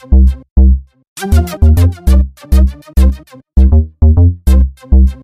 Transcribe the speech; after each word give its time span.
Thank 0.00 0.30
you. 5.14 5.19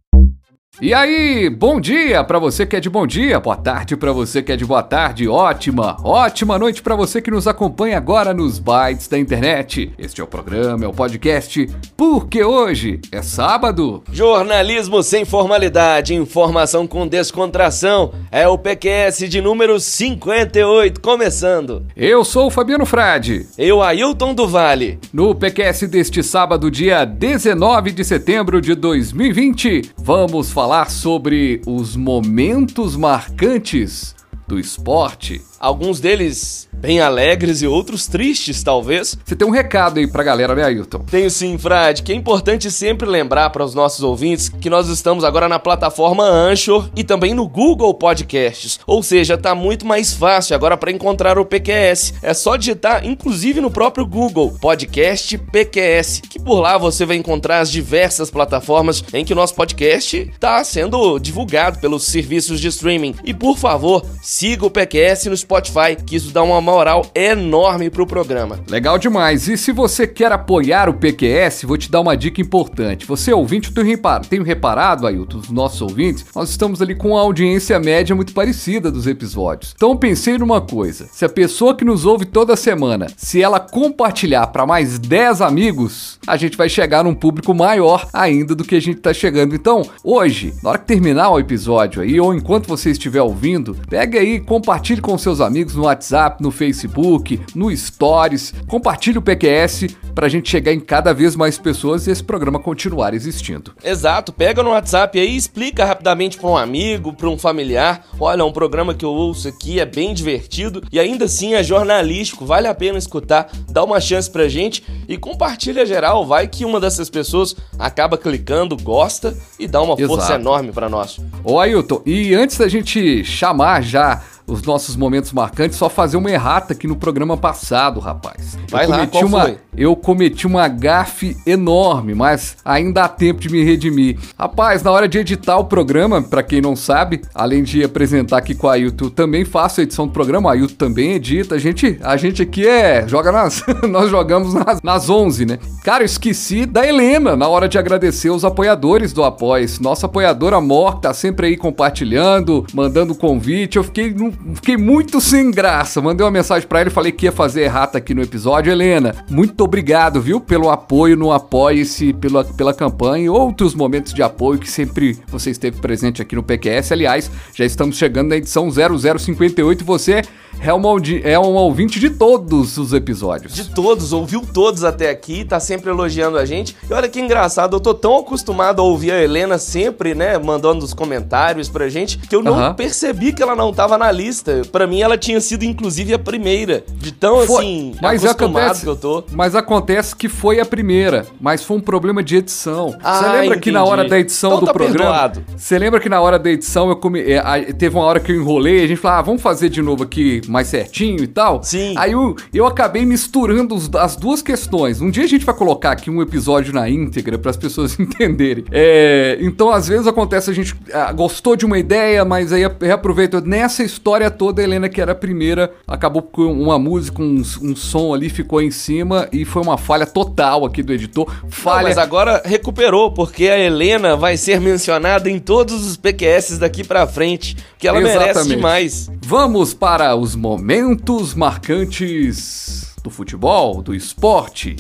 E 0.79 0.93
aí, 0.93 1.49
bom 1.49 1.81
dia 1.81 2.23
para 2.23 2.39
você 2.39 2.67
que 2.67 2.77
é 2.77 2.81
de 2.81 2.91
bom 2.91 3.07
dia, 3.07 3.41
boa 3.41 3.57
tarde 3.57 3.97
para 3.97 4.13
você 4.13 4.43
que 4.43 4.53
é 4.53 4.57
de 4.57 4.67
boa 4.67 4.83
tarde, 4.83 5.27
ótima, 5.27 5.97
ótima 6.05 6.59
noite 6.59 6.83
para 6.83 6.95
você 6.95 7.23
que 7.23 7.31
nos 7.31 7.47
acompanha 7.47 7.97
agora 7.97 8.35
nos 8.35 8.59
bytes 8.59 9.09
da 9.09 9.19
internet. 9.19 9.91
Este 9.97 10.21
é 10.21 10.25
o 10.25 10.27
programa, 10.27 10.85
é 10.85 10.87
o 10.89 10.93
podcast, 10.93 11.67
porque 11.97 12.45
hoje 12.45 13.01
é 13.11 13.23
sábado. 13.23 14.03
Jornalismo 14.13 15.03
sem 15.03 15.25
formalidade, 15.25 16.15
informação 16.15 16.87
com 16.87 17.09
descontração, 17.09 18.13
é 18.31 18.47
o 18.47 18.59
PQS 18.59 19.31
de 19.31 19.41
número 19.41 19.81
58 19.81 21.01
começando. 21.01 21.87
Eu 21.97 22.23
sou 22.23 22.49
o 22.49 22.51
Fabiano 22.51 22.85
Frade. 22.85 23.47
Eu, 23.57 23.83
Ailton 23.83 24.35
do 24.35 24.47
Vale. 24.47 24.99
No 25.11 25.35
PQS 25.35 25.89
deste 25.89 26.23
sábado, 26.23 26.71
dia 26.71 27.07
19 27.07 27.93
de 27.93 28.05
setembro 28.05 28.61
de 28.61 28.75
2020, 28.75 29.93
vamos 29.97 30.51
falar 30.51 30.66
falar 30.67 30.91
sobre 30.91 31.63
os 31.65 31.95
momentos 31.95 32.97
marcantes 32.97 34.17
do 34.49 34.59
esporte. 34.59 35.41
Alguns 35.61 36.01
deles 36.01 36.66
bem 36.77 37.01
alegres 37.01 37.63
e 37.63 37.67
outros 37.67 38.07
tristes, 38.07 38.63
talvez. 38.63 39.17
Você 39.25 39.35
tem 39.35 39.47
um 39.47 39.51
recado 39.51 39.99
aí 39.99 40.07
pra 40.07 40.23
galera, 40.23 40.55
né, 40.55 40.65
Ailton? 40.65 41.01
Tenho 41.01 41.31
sim, 41.31 41.57
Frade, 41.59 42.03
que 42.03 42.13
é 42.13 42.15
importante 42.15 42.71
sempre 42.71 43.09
lembrar 43.09 43.51
para 43.51 43.65
os 43.65 43.75
nossos 43.75 44.03
ouvintes 44.03 44.49
que 44.49 44.71
nós 44.71 44.89
estamos 44.89 45.25
agora 45.25 45.49
na 45.49 45.59
plataforma 45.59 46.25
Anchor 46.25 46.89
e 46.95 47.03
também 47.03 47.35
no 47.35 47.49
Google 47.49 47.93
Podcasts. 47.95 48.79
Ou 48.87 49.03
seja, 49.03 49.39
tá 49.39 49.55
muito 49.55 49.87
mais 49.87 50.13
fácil 50.13 50.55
agora 50.55 50.77
para 50.77 50.91
encontrar 50.91 51.39
o 51.39 51.45
PQS. 51.45 52.15
É 52.23 52.35
só 52.35 52.57
digitar, 52.57 53.05
inclusive 53.05 53.61
no 53.61 53.71
próprio 53.71 54.07
Google, 54.07 54.57
Podcast 54.61 55.37
PQS, 55.39 56.23
que 56.29 56.39
por 56.39 56.61
lá 56.61 56.79
você 56.79 57.05
vai 57.05 57.17
encontrar 57.17 57.61
as 57.61 57.71
diversas 57.71 58.31
plataformas 58.31 59.03
em 59.13 59.25
que 59.25 59.33
o 59.33 59.37
nosso 59.37 59.55
podcast 59.55 60.17
está 60.17 60.63
sendo 60.65 61.19
divulgado 61.19 61.79
pelos 61.79 62.05
serviços 62.05 62.61
de 62.61 62.69
streaming. 62.69 63.15
E 63.25 63.33
por 63.33 63.57
favor, 63.57 64.05
siga 64.23 64.67
o 64.67 64.71
PQS 64.71 65.27
no 65.27 65.37
Spotify, 65.37 65.97
que 66.05 66.17
isso 66.17 66.31
dá 66.31 66.43
uma 66.43 66.61
moral 66.67 67.07
enorme 67.15 67.89
pro 67.89 68.07
programa. 68.07 68.59
Legal 68.69 68.99
demais. 68.99 69.47
E 69.47 69.57
se 69.57 69.71
você 69.71 70.07
quer 70.07 70.33
apoiar 70.33 70.89
o 70.89 70.95
PQS, 70.95 71.63
vou 71.63 71.79
te 71.79 71.91
dar 71.91 72.01
uma 72.01 72.17
dica 72.17 72.41
importante. 72.41 73.07
Você 73.07 73.33
ouvinte, 73.33 73.73
eu 73.75 73.85
reparado, 73.85 74.27
tenho 74.27 74.43
reparado, 74.43 75.07
Ailton, 75.07 75.39
os 75.39 75.51
nossos 75.51 75.81
ouvintes, 75.81 76.25
nós 76.35 76.51
estamos 76.51 76.83
ali 76.83 76.95
com 76.95 77.11
uma 77.11 77.21
audiência 77.21 77.79
média 77.79 78.17
muito 78.17 78.35
parecida 78.35 78.91
dos 78.91 79.07
episódios. 79.07 79.73
Então 79.77 79.97
pensei 79.97 80.37
numa 80.39 80.61
coisa. 80.61 81.07
Se 81.13 81.25
a 81.25 81.29
pessoa 81.29 81.75
que 81.75 81.85
nos 81.85 82.05
ouve 82.05 82.25
toda 82.25 82.57
semana, 82.57 83.07
se 83.17 83.41
ela 83.41 83.61
compartilhar 83.61 84.49
para 84.49 84.67
mais 84.67 84.99
10 84.99 85.41
amigos, 85.43 86.19
a 86.27 86.37
gente 86.37 86.57
vai 86.57 86.69
chegar 86.69 87.05
num 87.05 87.15
público 87.15 87.55
maior 87.55 88.09
ainda 88.13 88.55
do 88.55 88.65
que 88.65 88.75
a 88.75 88.81
gente 88.81 89.01
tá 89.01 89.15
chegando. 89.15 89.55
Então, 89.55 89.83
hoje, 90.03 90.53
na 90.63 90.71
hora 90.71 90.79
que 90.79 90.87
terminar 90.87 91.31
o 91.31 91.39
episódio 91.39 92.03
aí, 92.03 92.19
ou 92.19 92.35
enquanto 92.35 92.67
você 92.67 92.91
estiver 92.91 93.23
ouvindo, 93.23 93.77
pega 93.89 94.19
aí, 94.19 94.41
compartilhe 94.41 95.01
com 95.01 95.17
seus 95.17 95.41
amigos 95.41 95.77
no 95.77 95.85
WhatsApp, 95.85 96.43
no 96.43 96.56
Facebook, 96.57 97.41
no 97.55 97.75
Stories. 97.77 98.55
Compartilhe 98.67 99.19
o 99.19 99.23
PQS 99.23 99.95
para 100.15 100.27
a 100.27 100.29
gente 100.31 100.49
chegar 100.49 100.73
em 100.73 100.81
cada 100.81 101.13
vez 101.13 101.37
mais 101.37 101.59
pessoas 101.59 102.07
e 102.07 102.11
esse 102.11 102.25
programa 102.25 102.59
continuar 102.59 103.13
existindo. 103.13 103.75
Exato, 103.85 104.33
pega 104.33 104.63
no 104.63 104.71
WhatsApp 104.71 105.19
aí 105.19 105.35
e 105.35 105.37
explica 105.37 105.85
rapidamente 105.85 106.39
para 106.39 106.49
um 106.49 106.57
amigo, 106.57 107.13
para 107.13 107.29
um 107.29 107.37
familiar. 107.37 108.07
Olha, 108.19 108.45
um 108.45 108.53
programa 108.53 108.95
que 108.95 109.05
eu 109.05 109.11
ouço 109.11 109.47
aqui 109.47 109.79
é 109.79 109.85
bem 109.85 110.15
divertido 110.15 110.83
e 110.91 110.99
ainda 110.99 111.27
assim 111.27 111.55
é 111.55 111.63
jornalístico, 111.63 112.47
vale 112.47 112.67
a 112.67 112.75
pena 112.75 112.97
escutar, 112.97 113.51
dá 113.69 113.85
uma 113.85 114.01
chance 114.01 114.31
pra 114.31 114.49
gente 114.49 114.83
e 115.07 115.19
compartilha 115.19 115.85
geral, 115.85 116.27
vai 116.27 116.49
que 116.49 116.65
uma 116.65 116.81
dessas 116.81 117.11
pessoas 117.11 117.55
acaba 117.79 118.17
clicando, 118.17 118.77
gosta 118.77 119.37
e 119.59 119.69
dá 119.69 119.83
uma 119.83 119.95
Exato. 119.95 120.09
força 120.09 120.35
enorme 120.35 120.73
para 120.73 120.89
nós. 120.89 121.19
Ô 121.45 121.61
Ailton, 121.61 122.01
e 122.07 122.35
antes 122.35 122.57
da 122.57 122.69
gente 122.69 123.23
chamar 123.23 123.83
já 123.83 124.23
os 124.47 124.63
nossos 124.63 124.97
momentos 124.97 125.33
marcantes, 125.33 125.77
só 125.77 125.89
fazer 125.89 126.17
uma 126.17 126.31
errata 126.31 126.73
aqui 126.73 126.87
no 126.87 126.97
programa 126.97 127.37
passado, 127.37 127.99
rapaz. 127.99 128.57
Vai 128.71 128.85
eu 128.85 128.91
lá, 128.91 129.07
qual 129.07 129.25
uma, 129.25 129.43
foi? 129.43 129.59
Eu 129.77 129.97
cometi 129.97 130.47
uma 130.47 130.69
gafe 130.69 131.37
enorme, 131.45 132.15
mas 132.15 132.57
ainda 132.65 133.05
há 133.05 133.09
tempo 133.09 133.41
de 133.41 133.49
me 133.49 133.65
redimir. 133.65 134.19
Rapaz, 134.39 134.83
na 134.83 134.91
hora 134.93 135.09
de 135.09 135.19
editar 135.19 135.59
o 135.59 135.65
programa, 135.65 136.23
para 136.23 136.43
quem 136.43 136.61
não 136.61 136.77
sabe, 136.77 137.23
além 137.35 137.63
de 137.63 137.83
apresentar 137.83 138.39
aqui 138.39 138.55
com 138.55 138.69
a 138.69 138.75
Ailton, 138.75 139.09
também 139.09 139.45
faço 139.45 139.81
a 139.81 139.83
edição 139.83 140.07
do 140.07 140.13
programa, 140.13 140.51
a 140.51 140.53
Ailton 140.53 140.75
também 140.75 141.13
edita. 141.13 141.57
A 141.57 141.59
gente, 141.59 141.99
a 142.03 142.17
gente 142.17 142.43
aqui 142.43 142.67
é, 142.67 143.07
joga 143.09 143.33
nas, 143.33 143.65
nós 143.89 144.11
jogamos 144.11 144.55
nas, 144.55 144.81
nas 144.81 145.11
11, 145.11 145.45
né? 145.45 145.59
Cara, 145.83 146.03
eu 146.03 146.07
esqueci 146.07 146.65
da 146.65 146.87
Helena 146.87 147.37
na 147.37 147.49
hora 147.49 147.69
de 147.69 147.79
agradecer 147.79 148.31
os 148.31 148.45
apoiadores 148.45 149.13
do 149.13 149.25
Apoia-se. 149.25 149.83
Nossa 149.83 150.07
apoiadora 150.07 150.61
Mor, 150.61 151.01
tá 151.01 151.13
sempre 151.13 151.49
aí 151.49 151.57
compartilhando, 151.57 152.65
mandando 152.73 153.15
convite. 153.15 153.77
Eu 153.77 153.85
fiquei 153.85 154.13
num 154.13 154.36
fiquei 154.55 154.77
muito 154.77 155.21
sem 155.21 155.51
graça. 155.51 156.01
Mandei 156.01 156.25
uma 156.25 156.31
mensagem 156.31 156.67
para 156.69 156.81
ele, 156.81 156.91
falei 156.91 157.13
que 157.13 157.27
ia 157.27 157.33
fazer 157.33 157.63
errata 157.63 157.99
aqui 157.99 158.15
no 158.15 158.23
episódio. 158.23 158.71
Helena, 158.71 159.15
muito 159.29 159.63
obrigado, 159.63 160.21
viu, 160.21 160.41
pelo 160.41 160.71
apoio 160.71 161.17
no 161.17 161.33
Apoie-se, 161.33 162.13
pela, 162.13 162.45
pela 162.45 162.75
campanha 162.75 163.25
e 163.25 163.29
outros 163.29 163.75
momentos 163.75 164.13
de 164.13 164.23
apoio 164.23 164.59
que 164.59 164.71
sempre 164.71 165.19
você 165.29 165.51
esteve 165.51 165.81
presente 165.81 166.23
aqui 166.23 166.37
no 166.37 166.43
PQS. 166.43 166.93
Aliás, 166.93 167.31
já 167.55 167.65
estamos 167.65 167.97
chegando 167.97 168.29
na 168.29 168.37
edição 168.37 168.69
0058 168.71 169.81
e 169.81 169.85
você 169.85 170.23
é 170.61 170.73
um, 170.73 170.83
é 171.23 171.39
um 171.39 171.55
ouvinte 171.55 172.01
de 172.01 172.11
todos 172.11 172.79
os 172.79 172.93
episódios. 172.93 173.55
De 173.55 173.71
todos, 173.71 174.13
ouviu 174.13 174.41
todos 174.41 174.85
até 174.85 175.11
aqui, 175.11 175.45
tá 175.45 175.61
sempre 175.61 175.91
elogiando 175.91 176.39
a 176.39 176.45
gente. 176.45 176.77
E 176.89 176.93
olha 176.93 177.09
que 177.09 177.21
engraçado, 177.21 177.77
eu 177.77 177.81
tô 177.81 177.93
tão 177.93 178.19
acostumado 178.19 178.81
a 178.81 178.85
ouvir 178.85 179.13
a 179.13 179.23
Helena 179.23 179.59
sempre, 179.59 180.15
né, 180.15 180.39
mandando 180.39 180.85
os 180.85 180.95
comentários 180.95 181.69
pra 181.69 181.89
gente, 181.89 182.19
que 182.19 182.35
eu 182.35 182.43
não 182.43 182.75
percebi 182.75 183.33
que 183.33 183.43
ela 183.43 183.55
não 183.55 183.73
tava 183.73 183.99
na 183.99 184.11
lista. 184.11 184.26
Pra 184.71 184.87
mim, 184.87 185.01
ela 185.01 185.17
tinha 185.17 185.41
sido, 185.41 185.65
inclusive, 185.65 186.13
a 186.15 186.19
primeira. 186.19 186.85
De 186.95 187.13
tão, 187.13 187.47
foi, 187.47 187.65
assim, 187.65 187.95
mas 188.01 188.25
acostumado 188.25 188.59
acontece, 188.59 188.83
que 188.83 188.89
eu 188.89 188.97
tô. 188.97 189.25
Mas 189.33 189.55
acontece 189.55 190.17
que 190.17 190.29
foi 190.29 190.61
a 190.61 190.65
primeira, 190.65 191.27
mas 191.41 191.63
foi 191.63 191.77
um 191.77 191.81
problema 191.81 192.23
de 192.23 192.37
edição. 192.37 192.97
Ah, 193.03 193.19
você 193.19 193.25
lembra 193.25 193.47
entendi. 193.47 193.61
que 193.61 193.71
na 193.73 193.85
hora 193.85 194.09
da 194.09 194.19
edição 194.19 194.51
então 194.51 194.61
do 194.61 194.67
tá 194.67 194.73
programa... 194.73 195.33
Você 195.57 195.79
lembra 195.79 196.01
que 196.01 196.09
na 196.09 196.21
hora 196.21 196.39
da 196.39 196.51
edição 196.51 196.89
eu 196.89 196.97
come, 196.97 197.21
é, 197.21 197.73
teve 197.73 197.97
uma 197.97 198.05
hora 198.05 198.21
que 198.21 198.33
eu 198.33 198.37
enrolei, 198.37 198.85
a 198.85 198.87
gente 198.87 198.99
falou, 198.99 199.19
ah, 199.19 199.23
vamos 199.23 199.43
fazer 199.43 199.69
de 199.69 199.83
novo 199.83 200.05
aqui 200.05 200.41
mais 200.49 200.69
certinho 200.69 201.23
e 201.23 201.27
tal. 201.27 201.63
Sim. 201.63 201.95
Aí 201.97 202.13
eu, 202.13 202.37
eu 202.53 202.67
acabei 202.67 203.05
misturando 203.05 203.75
os, 203.75 203.91
as 203.95 204.17
duas 204.17 204.43
questões. 204.43 205.01
Um 205.01 205.11
dia 205.11 205.25
a 205.25 205.29
gente 205.29 205.45
vai 205.45 205.55
colocar 205.55 205.93
aqui 205.93 206.11
um 206.11 206.23
episódio 206.23 206.73
na 206.73 206.89
íntegra 206.89 207.39
para 207.39 207.51
as 207.51 207.57
pessoas 207.57 207.99
entenderem. 208.01 208.65
É, 208.71 209.39
então, 209.41 209.71
às 209.71 209.89
vezes 209.89 210.07
acontece 210.07 210.51
a 210.51 210.55
gente 210.55 210.75
ah, 210.93 211.13
gostou 211.13 211.57
de 211.57 211.65
uma 211.65 211.79
ideia, 211.79 212.25
mas 212.25 212.53
aí 212.53 212.63
reaproveita. 212.81 213.41
Nessa 213.41 213.83
história 213.83 214.16
toda, 214.31 214.61
a 214.61 214.65
Helena, 214.65 214.89
que 214.89 215.01
era 215.01 215.13
a 215.13 215.15
primeira, 215.15 215.73
acabou 215.87 216.23
com 216.23 216.51
uma 216.51 216.79
música, 216.79 217.23
um, 217.23 217.43
um 217.63 217.77
som 217.77 218.15
ali, 218.15 218.29
ficou 218.29 218.61
em 218.61 218.71
cima 218.71 219.29
e 219.33 219.45
foi 219.45 219.63
uma 219.63 219.77
falha 219.77 220.07
total 220.07 220.65
aqui 220.65 220.83
do 220.83 220.93
editor. 220.93 221.31
Falha. 221.49 221.83
Não, 221.83 221.89
mas 221.89 221.99
agora 221.99 222.43
recuperou, 222.45 223.13
porque 223.13 223.49
a 223.49 223.59
Helena 223.59 224.17
vai 224.17 224.37
ser 224.37 224.61
mencionada 224.61 225.31
em 225.31 225.39
todos 225.39 225.87
os 225.87 225.97
PQS 225.97 226.59
daqui 226.59 226.83
para 226.83 227.07
frente, 227.07 227.57
que 227.79 227.87
ela 227.87 228.01
Exatamente. 228.01 228.27
merece 228.27 228.49
demais. 228.49 229.11
Vamos 229.23 229.75
para 229.75 230.17
os 230.17 230.35
momentos 230.35 231.35
marcantes 231.35 232.95
do 233.03 233.11
futebol, 233.11 233.83
do 233.83 233.95
esporte. 233.95 234.77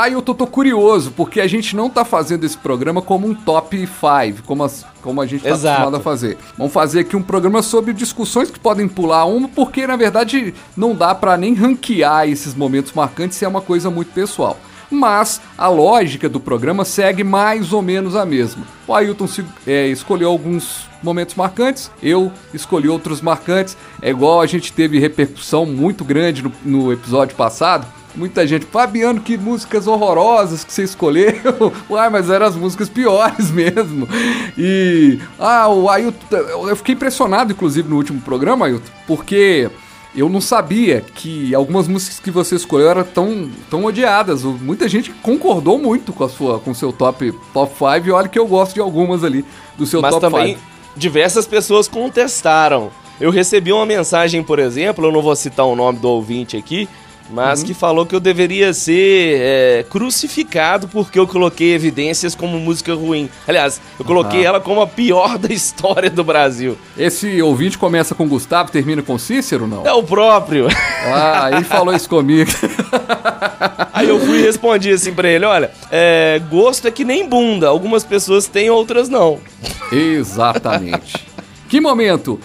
Aí 0.00 0.14
eu 0.14 0.22
tô, 0.22 0.34
tô, 0.34 0.46
curioso, 0.46 1.12
porque 1.14 1.42
a 1.42 1.46
gente 1.46 1.76
não 1.76 1.90
tá 1.90 2.06
fazendo 2.06 2.44
esse 2.44 2.56
programa 2.56 3.02
como 3.02 3.28
um 3.28 3.34
top 3.34 3.86
5, 3.86 4.42
como, 4.46 4.64
as, 4.64 4.86
como 5.02 5.20
a 5.20 5.26
gente 5.26 5.42
tá 5.42 5.50
Exato. 5.50 5.68
acostumado 5.68 5.96
a 5.96 6.00
fazer. 6.00 6.38
Vamos 6.56 6.72
fazer 6.72 7.00
aqui 7.00 7.14
um 7.14 7.22
programa 7.22 7.60
sobre 7.60 7.92
discussões 7.92 8.50
que 8.50 8.58
podem 8.58 8.88
pular 8.88 9.26
uma, 9.26 9.46
porque 9.46 9.86
na 9.86 9.96
verdade 9.96 10.54
não 10.74 10.94
dá 10.94 11.14
para 11.14 11.36
nem 11.36 11.52
ranquear 11.52 12.26
esses 12.26 12.54
momentos 12.54 12.94
marcantes 12.94 13.36
se 13.36 13.44
é 13.44 13.48
uma 13.48 13.60
coisa 13.60 13.90
muito 13.90 14.10
pessoal. 14.12 14.56
Mas 14.90 15.38
a 15.58 15.68
lógica 15.68 16.30
do 16.30 16.40
programa 16.40 16.82
segue 16.82 17.22
mais 17.22 17.70
ou 17.70 17.82
menos 17.82 18.16
a 18.16 18.24
mesma. 18.24 18.66
O 18.88 18.94
Ailton 18.94 19.26
se, 19.26 19.44
é, 19.66 19.86
escolheu 19.88 20.30
alguns 20.30 20.88
momentos 21.02 21.34
marcantes, 21.34 21.90
eu 22.02 22.32
escolhi 22.54 22.88
outros 22.88 23.20
marcantes. 23.20 23.76
É 24.00 24.08
igual 24.08 24.40
a 24.40 24.46
gente 24.46 24.72
teve 24.72 24.98
repercussão 24.98 25.66
muito 25.66 26.06
grande 26.06 26.42
no, 26.42 26.52
no 26.64 26.90
episódio 26.90 27.36
passado 27.36 27.86
Muita 28.14 28.46
gente, 28.46 28.66
Fabiano, 28.66 29.20
que 29.20 29.36
músicas 29.36 29.86
horrorosas 29.86 30.64
que 30.64 30.72
você 30.72 30.82
escolheu. 30.82 31.32
Uai, 31.88 32.10
mas 32.10 32.28
eram 32.28 32.46
as 32.46 32.56
músicas 32.56 32.88
piores 32.88 33.50
mesmo. 33.52 34.08
E. 34.58 35.18
Ah, 35.38 35.68
o 35.68 35.88
Ailton. 35.88 36.68
Eu 36.68 36.76
fiquei 36.76 36.94
impressionado, 36.94 37.52
inclusive, 37.52 37.88
no 37.88 37.96
último 37.96 38.20
programa, 38.20 38.66
Ailton, 38.66 38.90
porque 39.06 39.70
eu 40.14 40.28
não 40.28 40.40
sabia 40.40 41.04
que 41.14 41.54
algumas 41.54 41.86
músicas 41.86 42.18
que 42.18 42.30
você 42.30 42.56
escolheu 42.56 42.90
eram 42.90 43.04
tão, 43.04 43.50
tão 43.70 43.84
odiadas. 43.84 44.42
Muita 44.42 44.88
gente 44.88 45.10
concordou 45.22 45.78
muito 45.78 46.12
com 46.12 46.24
a 46.24 46.28
sua 46.28 46.58
com 46.58 46.72
o 46.72 46.74
seu 46.74 46.92
top 46.92 47.32
top 47.52 47.72
5 47.72 48.08
e 48.08 48.10
olha 48.10 48.28
que 48.28 48.38
eu 48.38 48.46
gosto 48.46 48.74
de 48.74 48.80
algumas 48.80 49.22
ali 49.22 49.44
do 49.78 49.86
seu 49.86 50.02
Mas 50.02 50.14
top 50.14 50.26
5. 50.26 50.36
também 50.36 50.58
diversas 50.96 51.46
pessoas 51.46 51.88
contestaram. 51.88 52.90
Eu 53.20 53.30
recebi 53.30 53.72
uma 53.72 53.84
mensagem, 53.84 54.42
por 54.42 54.58
exemplo, 54.58 55.06
eu 55.06 55.12
não 55.12 55.20
vou 55.20 55.36
citar 55.36 55.66
o 55.66 55.76
nome 55.76 55.98
do 55.98 56.08
ouvinte 56.08 56.56
aqui, 56.56 56.88
mas 57.32 57.60
uhum. 57.60 57.66
que 57.66 57.74
falou 57.74 58.04
que 58.04 58.14
eu 58.14 58.20
deveria 58.20 58.72
ser 58.72 59.38
é, 59.40 59.86
crucificado 59.88 60.88
porque 60.88 61.18
eu 61.18 61.26
coloquei 61.26 61.74
evidências 61.74 62.34
como 62.34 62.58
música 62.58 62.94
ruim. 62.94 63.28
Aliás, 63.46 63.80
eu 63.98 64.04
coloquei 64.04 64.40
uhum. 64.40 64.46
ela 64.46 64.60
como 64.60 64.80
a 64.80 64.86
pior 64.86 65.38
da 65.38 65.52
história 65.52 66.10
do 66.10 66.24
Brasil. 66.24 66.76
Esse 66.96 67.40
ouvinte 67.40 67.78
começa 67.78 68.14
com 68.14 68.28
Gustavo, 68.28 68.70
termina 68.70 69.02
com 69.02 69.18
Cícero, 69.18 69.66
não? 69.66 69.86
É 69.86 69.92
o 69.92 70.02
próprio. 70.02 70.68
Ah, 71.02 71.50
ele 71.52 71.64
falou 71.64 71.94
isso 71.94 72.08
comigo. 72.08 72.50
Aí 73.92 74.08
eu 74.08 74.18
fui 74.20 74.38
e 74.38 74.42
respondi 74.42 74.90
assim 74.90 75.12
pra 75.12 75.28
ele: 75.28 75.44
olha, 75.44 75.70
é, 75.90 76.40
gosto 76.50 76.86
é 76.88 76.90
que 76.90 77.04
nem 77.04 77.28
bunda. 77.28 77.68
Algumas 77.68 78.04
pessoas 78.04 78.46
têm, 78.46 78.70
outras 78.70 79.08
não. 79.08 79.38
Exatamente. 79.92 81.26
que 81.68 81.80
momento! 81.80 82.40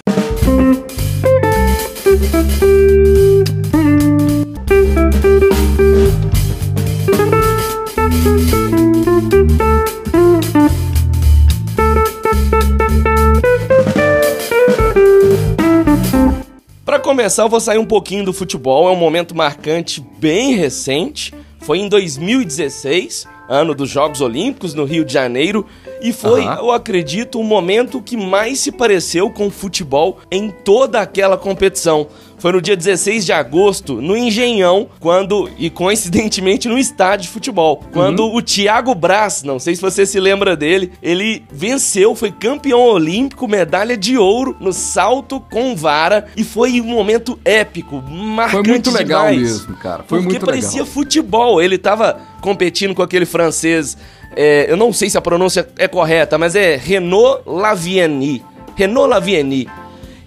Para 16.86 17.00
começar, 17.00 17.44
eu 17.44 17.50
vou 17.50 17.60
sair 17.60 17.78
um 17.78 17.86
pouquinho 17.86 18.24
do 18.24 18.32
futebol, 18.32 18.88
é 18.88 18.92
um 18.92 18.96
momento 18.96 19.36
marcante 19.36 20.06
bem 20.18 20.56
recente. 20.56 21.34
Foi 21.60 21.80
em 21.80 21.90
2016, 21.90 23.28
ano 23.50 23.74
dos 23.74 23.90
Jogos 23.90 24.22
Olímpicos 24.22 24.76
no 24.76 24.86
Rio 24.86 25.04
de 25.04 25.12
Janeiro, 25.12 25.66
e 26.00 26.14
foi, 26.14 26.42
uhum. 26.42 26.54
eu 26.54 26.72
acredito, 26.72 27.40
o 27.40 27.44
momento 27.44 28.02
que 28.02 28.16
mais 28.16 28.60
se 28.60 28.72
pareceu 28.72 29.32
com 29.32 29.48
o 29.48 29.52
futebol 29.52 30.20
em 30.30 30.52
toda 30.52 31.02
aquela 31.02 31.38
competição. 31.38 32.08
Foi 32.38 32.52
no 32.52 32.62
dia 32.62 32.76
16 32.76 33.26
de 33.26 33.34
agosto, 33.34 34.02
no 34.02 34.16
Engenhão, 34.16 34.88
quando, 35.00 35.50
e 35.58 35.70
coincidentemente 35.70 36.68
no 36.68 36.78
estádio 36.78 37.28
de 37.28 37.34
futebol, 37.34 37.84
quando 37.92 38.26
uhum. 38.26 38.36
o 38.36 38.42
Thiago 38.42 38.94
Braz, 38.94 39.44
não 39.44 39.60
sei 39.60 39.76
se 39.76 39.82
você 39.82 40.06
se 40.06 40.20
lembra 40.20 40.56
dele, 40.56 40.92
ele 41.02 41.44
venceu, 41.52 42.14
foi 42.16 42.32
campeão 42.32 42.82
olímpico, 42.82 43.48
medalha 43.48 43.98
de 43.98 44.18
ouro 44.18 44.56
no 44.60 44.74
salto 44.74 45.40
com 45.40 45.76
vara, 45.76 46.26
e 46.36 46.44
foi 46.44 46.82
um 46.82 46.86
momento 46.86 47.40
épico, 47.44 48.02
marcante 48.02 48.64
Foi 48.64 48.74
muito 48.74 48.92
legal 48.92 49.30
demais, 49.30 49.42
mesmo, 49.42 49.76
cara. 49.78 50.04
Foi 50.08 50.20
porque 50.20 50.34
muito 50.34 50.46
parecia 50.46 50.82
legal. 50.82 50.86
futebol. 50.86 51.62
Ele 51.62 51.78
tava 51.78 52.20
competindo 52.42 52.94
com 52.94 53.02
aquele 53.02 53.26
francês 53.26 53.98
é, 54.36 54.70
eu 54.70 54.76
não 54.76 54.92
sei 54.92 55.10
se 55.10 55.18
a 55.18 55.22
pronúncia 55.22 55.68
é 55.78 55.88
correta, 55.88 56.38
mas 56.38 56.56
é 56.56 56.76
Renault 56.76 57.42
Lavieni. 57.46 58.44
Renault 58.76 59.10
Lavieni. 59.10 59.68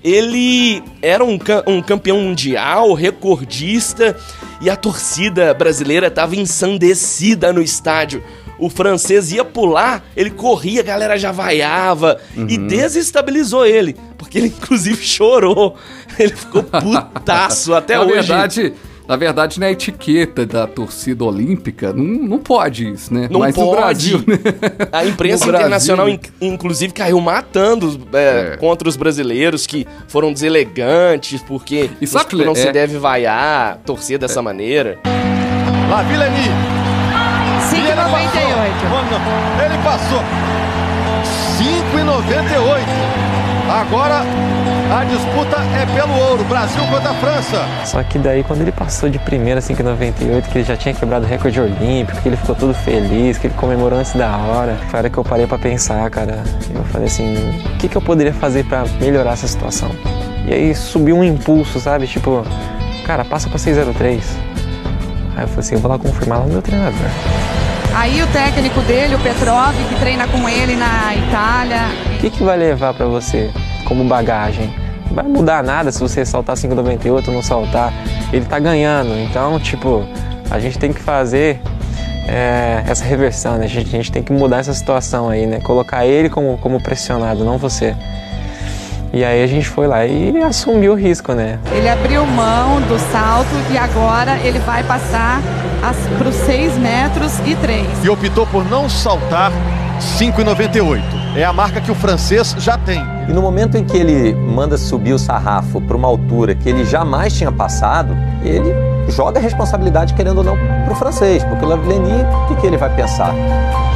Ele 0.08 0.82
era 1.02 1.22
um, 1.22 1.38
um 1.66 1.82
campeão 1.82 2.18
mundial, 2.18 2.94
recordista, 2.94 4.16
e 4.58 4.70
a 4.70 4.74
torcida 4.74 5.52
brasileira 5.52 6.06
estava 6.06 6.34
ensandecida 6.34 7.52
no 7.52 7.60
estádio. 7.60 8.24
O 8.58 8.70
francês 8.70 9.30
ia 9.30 9.44
pular, 9.44 10.02
ele 10.16 10.30
corria, 10.30 10.80
a 10.80 10.84
galera 10.84 11.18
já 11.18 11.30
vaiava 11.30 12.18
uhum. 12.34 12.46
e 12.48 12.56
desestabilizou 12.56 13.66
ele, 13.66 13.94
porque 14.16 14.38
ele 14.38 14.48
inclusive 14.56 15.04
chorou. 15.04 15.76
Ele 16.18 16.34
ficou 16.34 16.62
putaço 17.12 17.74
até 17.74 17.96
Na 17.96 18.04
hoje. 18.04 18.14
Verdade, 18.14 18.74
na 19.08 19.16
verdade, 19.16 19.58
na 19.58 19.70
etiqueta 19.70 20.44
da 20.44 20.66
torcida 20.66 21.24
olímpica, 21.24 21.94
não, 21.94 22.04
não 22.04 22.38
pode 22.38 22.90
isso, 22.90 23.14
né? 23.14 23.26
Não 23.30 23.40
Mas 23.40 23.54
pode. 23.54 23.70
Brasil, 23.80 24.18
né? 24.26 24.36
A 24.92 25.06
imprensa 25.06 25.48
internacional, 25.48 26.04
Brasil... 26.04 26.20
inclusive, 26.42 26.92
caiu 26.92 27.18
matando 27.18 28.06
é, 28.12 28.52
é. 28.52 28.56
contra 28.58 28.86
os 28.86 28.96
brasileiros 28.98 29.66
que 29.66 29.86
foram 30.08 30.30
deselegantes, 30.30 31.40
porque 31.40 31.88
e 32.02 32.06
sabe, 32.06 32.44
não 32.44 32.52
é... 32.52 32.56
se 32.56 32.70
deve 32.70 32.98
vaiar, 32.98 33.78
torcer 33.78 34.18
dessa 34.18 34.40
é. 34.40 34.42
maneira. 34.42 34.98
La 35.88 36.02
Vilani. 36.02 36.36
5,98. 37.70 39.64
Ele 39.64 39.78
passou. 39.82 40.20
5,98. 41.58 43.07
Agora 43.68 44.22
a 44.90 45.04
disputa 45.04 45.58
é 45.76 45.84
pelo 45.94 46.18
ouro, 46.30 46.42
Brasil 46.44 46.82
contra 46.86 47.10
a 47.10 47.14
França. 47.14 47.66
Só 47.84 48.02
que 48.02 48.18
daí 48.18 48.42
quando 48.42 48.62
ele 48.62 48.72
passou 48.72 49.10
de 49.10 49.18
primeira, 49.18 49.58
assim, 49.58 49.74
que 49.74 49.82
98, 49.82 50.48
que 50.48 50.58
ele 50.58 50.64
já 50.64 50.76
tinha 50.76 50.94
quebrado 50.94 51.26
o 51.26 51.28
recorde 51.28 51.60
olímpico, 51.60 52.20
que 52.22 52.28
ele 52.28 52.36
ficou 52.36 52.54
todo 52.54 52.72
feliz, 52.72 53.36
que 53.36 53.48
ele 53.48 53.54
comemorou 53.54 53.98
antes 53.98 54.14
da 54.14 54.34
hora, 54.38 54.76
foi 54.88 54.98
a 54.98 55.02
hora 55.02 55.10
que 55.10 55.18
eu 55.18 55.24
parei 55.24 55.46
para 55.46 55.58
pensar, 55.58 56.08
cara. 56.10 56.42
Eu 56.74 56.82
falei 56.84 57.06
assim, 57.06 57.34
o 57.74 57.76
que, 57.76 57.88
que 57.88 57.96
eu 57.96 58.00
poderia 58.00 58.32
fazer 58.32 58.64
para 58.64 58.84
melhorar 58.98 59.32
essa 59.32 59.46
situação? 59.46 59.90
E 60.46 60.54
aí 60.54 60.74
subiu 60.74 61.16
um 61.16 61.22
impulso, 61.22 61.78
sabe? 61.78 62.06
Tipo, 62.06 62.42
cara, 63.04 63.24
passa 63.26 63.50
pra 63.50 63.58
603. 63.58 64.24
Aí 65.36 65.44
eu 65.44 65.48
falei 65.48 65.60
assim, 65.60 65.74
eu 65.74 65.80
vou 65.80 65.90
lá 65.90 65.98
confirmar 65.98 66.38
lá 66.38 66.46
no 66.46 66.52
meu 66.54 66.62
treinador. 66.62 67.08
Aí 67.98 68.22
o 68.22 68.26
técnico 68.28 68.80
dele, 68.82 69.16
o 69.16 69.18
Petrov, 69.18 69.74
que 69.88 69.98
treina 69.98 70.28
com 70.28 70.48
ele 70.48 70.76
na 70.76 71.16
Itália. 71.16 71.80
O 72.14 72.18
que, 72.20 72.30
que 72.30 72.44
vai 72.44 72.56
levar 72.56 72.94
para 72.94 73.06
você 73.06 73.50
como 73.84 74.04
bagagem. 74.04 74.72
Não 75.08 75.14
vai 75.16 75.24
mudar 75.24 75.64
nada 75.64 75.90
se 75.90 75.98
você 75.98 76.24
saltar 76.24 76.54
5,98 76.54 77.26
ou 77.26 77.34
não 77.34 77.42
saltar. 77.42 77.92
Ele 78.32 78.44
tá 78.44 78.60
ganhando, 78.60 79.18
então, 79.18 79.58
tipo, 79.58 80.06
a 80.48 80.60
gente 80.60 80.78
tem 80.78 80.92
que 80.92 81.00
fazer 81.00 81.60
é, 82.28 82.84
essa 82.86 83.04
reversão, 83.04 83.58
né? 83.58 83.64
A 83.64 83.68
gente, 83.68 83.88
a 83.88 83.90
gente, 83.90 84.12
tem 84.12 84.22
que 84.22 84.32
mudar 84.32 84.58
essa 84.58 84.72
situação 84.72 85.28
aí, 85.28 85.44
né? 85.44 85.58
Colocar 85.58 86.06
ele 86.06 86.30
como, 86.30 86.56
como 86.58 86.80
pressionado, 86.80 87.44
não 87.44 87.58
você. 87.58 87.96
E 89.12 89.24
aí 89.24 89.42
a 89.42 89.46
gente 89.46 89.66
foi 89.66 89.86
lá 89.86 90.04
e 90.04 90.36
assumiu 90.42 90.92
o 90.92 90.94
risco, 90.94 91.32
né? 91.32 91.58
Ele 91.72 91.88
abriu 91.88 92.26
mão 92.26 92.80
do 92.82 92.98
salto 93.10 93.48
e 93.70 93.78
agora 93.78 94.38
ele 94.38 94.58
vai 94.60 94.82
passar 94.82 95.40
para 96.18 96.28
os 96.28 96.34
6 96.34 96.76
metros 96.76 97.38
e 97.46 97.54
3. 97.56 98.04
E 98.04 98.08
optou 98.10 98.46
por 98.46 98.68
não 98.68 98.88
saltar 98.88 99.50
5,98. 100.18 101.02
É 101.36 101.44
a 101.44 101.52
marca 101.52 101.80
que 101.80 101.90
o 101.90 101.94
francês 101.94 102.54
já 102.58 102.76
tem. 102.76 103.02
E 103.28 103.32
no 103.32 103.40
momento 103.40 103.76
em 103.76 103.84
que 103.84 103.96
ele 103.96 104.34
manda 104.34 104.76
subir 104.76 105.12
o 105.12 105.18
sarrafo 105.18 105.80
para 105.80 105.96
uma 105.96 106.08
altura 106.08 106.54
que 106.54 106.68
ele 106.68 106.84
jamais 106.84 107.32
tinha 107.32 107.52
passado, 107.52 108.16
ele 108.42 108.74
joga 109.10 109.38
a 109.38 109.42
responsabilidade, 109.42 110.14
querendo 110.14 110.38
ou 110.38 110.44
não, 110.44 110.56
para 110.56 110.92
o 110.92 110.96
francês. 110.96 111.44
Porque 111.44 111.64
o 111.64 111.68
Lavillenie, 111.68 112.24
o 112.44 112.48
que, 112.48 112.60
que 112.60 112.66
ele 112.66 112.76
vai 112.76 112.94
pensar? 112.94 113.34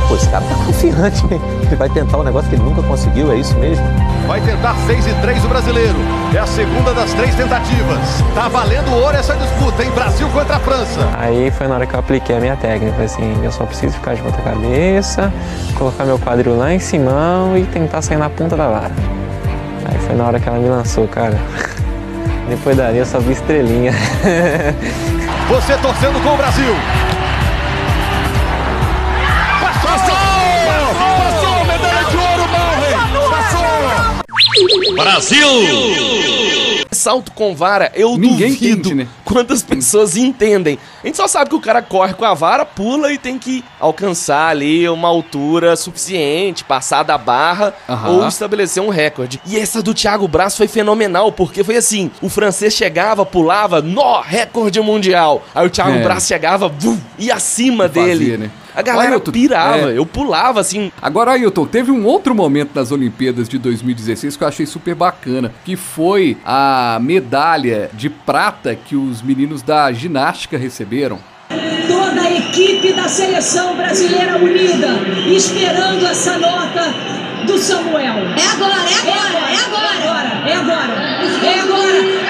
Pô, 0.09 0.15
esse 0.15 0.29
cara 0.29 0.45
tá 0.45 0.55
confiante, 0.67 1.23
hein? 1.33 1.41
Ele 1.67 1.77
vai 1.77 1.89
tentar 1.89 2.19
um 2.19 2.23
negócio 2.23 2.49
que 2.49 2.57
ele 2.57 2.65
nunca 2.65 2.83
conseguiu, 2.83 3.33
é 3.33 3.37
isso 3.37 3.57
mesmo? 3.59 3.85
Vai 4.27 4.41
tentar 4.41 4.75
6 4.87 5.07
e 5.07 5.15
3 5.15 5.45
o 5.45 5.49
brasileiro. 5.49 5.97
É 6.35 6.39
a 6.39 6.47
segunda 6.47 6.93
das 6.95 7.13
três 7.15 7.35
tentativas. 7.35 7.99
Tá 8.35 8.49
valendo 8.49 8.93
ouro 8.95 9.17
essa 9.17 9.35
disputa, 9.35 9.85
em 9.85 9.91
Brasil 9.91 10.29
contra 10.31 10.57
a 10.57 10.61
França. 10.61 11.01
Aí 11.19 11.51
foi 11.51 11.67
na 11.67 11.75
hora 11.75 11.87
que 11.87 11.95
eu 11.95 12.01
apliquei 12.01 12.37
a 12.37 12.41
minha 12.41 12.57
técnica, 12.57 13.03
assim, 13.03 13.45
eu 13.45 13.53
só 13.53 13.65
preciso 13.65 13.95
ficar 13.95 14.15
de 14.15 14.23
ponta 14.23 14.41
cabeça, 14.43 15.33
colocar 15.77 16.05
meu 16.05 16.19
quadril 16.19 16.57
lá 16.57 16.73
em 16.73 16.79
cima 16.79 17.13
e 17.57 17.65
tentar 17.65 18.03
sair 18.03 18.19
na 18.19 18.31
ponta 18.31 18.57
da 18.57 18.69
vara. 18.69 18.93
Aí 19.85 19.99
foi 20.07 20.15
na 20.15 20.25
hora 20.25 20.41
que 20.41 20.49
ela 20.49 20.59
me 20.59 20.69
lançou, 20.69 21.07
cara. 21.09 21.39
Depois 22.49 22.77
dali 22.77 22.99
eu 22.99 23.07
só 23.07 23.19
vi 23.19 23.33
estrelinha. 23.33 23.93
Você 25.49 25.77
torcendo 25.79 26.23
com 26.23 26.35
o 26.35 26.37
Brasil. 26.37 26.75
Brasil! 34.95 35.47
Salto 36.91 37.33
com 37.33 37.55
vara, 37.55 37.91
eu 37.95 38.19
Ninguém 38.19 38.51
duvido 38.51 38.81
entende, 38.81 38.95
né? 38.95 39.09
quantas 39.25 39.63
pessoas 39.63 40.15
entendem. 40.17 40.79
A 41.03 41.07
gente 41.07 41.17
só 41.17 41.27
sabe 41.27 41.49
que 41.49 41.57
o 41.57 41.61
cara 41.61 41.81
corre 41.81 42.13
com 42.13 42.25
a 42.25 42.35
vara, 42.35 42.67
pula 42.67 43.11
e 43.11 43.17
tem 43.17 43.39
que 43.39 43.65
alcançar 43.81 44.49
ali 44.49 44.87
uma 44.89 45.09
altura 45.09 45.75
suficiente, 45.75 46.65
passar 46.65 47.03
da 47.03 47.17
barra 47.17 47.73
ou 48.09 48.29
estabelecer 48.29 48.83
um 48.83 48.91
recorde. 48.91 49.41
E 49.47 49.59
essa 49.59 49.83
do 49.83 49.95
Thiago 49.95 50.29
Braz 50.29 50.55
foi 50.55 50.69
fenomenal, 50.69 51.33
porque 51.33 51.65
foi 51.65 51.77
assim: 51.77 52.11
o 52.21 52.29
francês 52.29 52.75
chegava, 52.75 53.25
pulava, 53.25 53.81
nó, 53.81 54.21
recorde 54.21 54.79
mundial. 54.81 55.43
Aí 55.55 55.67
o 55.67 55.71
Thiago 55.71 55.97
é. 55.97 56.03
Braz 56.03 56.27
chegava, 56.27 56.69
vum, 56.69 57.01
e 57.19 57.33
acima 57.33 57.89
dele. 57.89 58.37
né? 58.37 58.51
A 58.75 58.83
galera 58.83 59.13
Ailton, 59.13 59.33
pirava, 59.33 59.93
é... 59.93 59.99
eu 59.99 60.07
pulava 60.07 60.61
assim. 60.61 60.91
Agora, 61.01 61.33
Ailton, 61.33 61.67
teve 61.67 61.91
um 61.91 62.05
outro 62.05 62.35
momento 62.35 62.71
nas 62.75 62.91
Olimpíadas 62.91 63.49
de 63.49 63.59
2016 63.59 64.37
que 64.37 64.45
eu 64.45 64.49
achei 64.49 64.67
super 64.67 64.95
bacana, 64.95 65.53
que 65.65 65.77
foi 65.77 66.37
a 66.45 66.99
medalha 67.01 67.91
de 67.93 68.09
prata 68.09 68.75
que 68.75 68.97
os 68.97 69.23
meninos 69.23 69.63
da 69.63 69.93
ginástica 69.93 70.57
receberam. 70.57 71.19
equipe 72.53 72.93
da 72.93 73.09
seleção 73.09 73.77
brasileira 73.77 74.37
unida, 74.37 74.89
esperando 75.27 76.07
essa 76.07 76.39
nota 76.39 76.95
do 77.47 77.59
Samuel. 77.59 78.15
É 78.37 78.47
agora, 78.53 78.75
é 78.75 78.99
agora, 78.99 79.39
é 79.51 79.57
agora. 79.57 79.93
É 80.47 80.55
agora, 80.55 80.55
é 80.55 80.55
agora. 80.55 81.47
É 81.47 81.61
agora. 81.61 82.22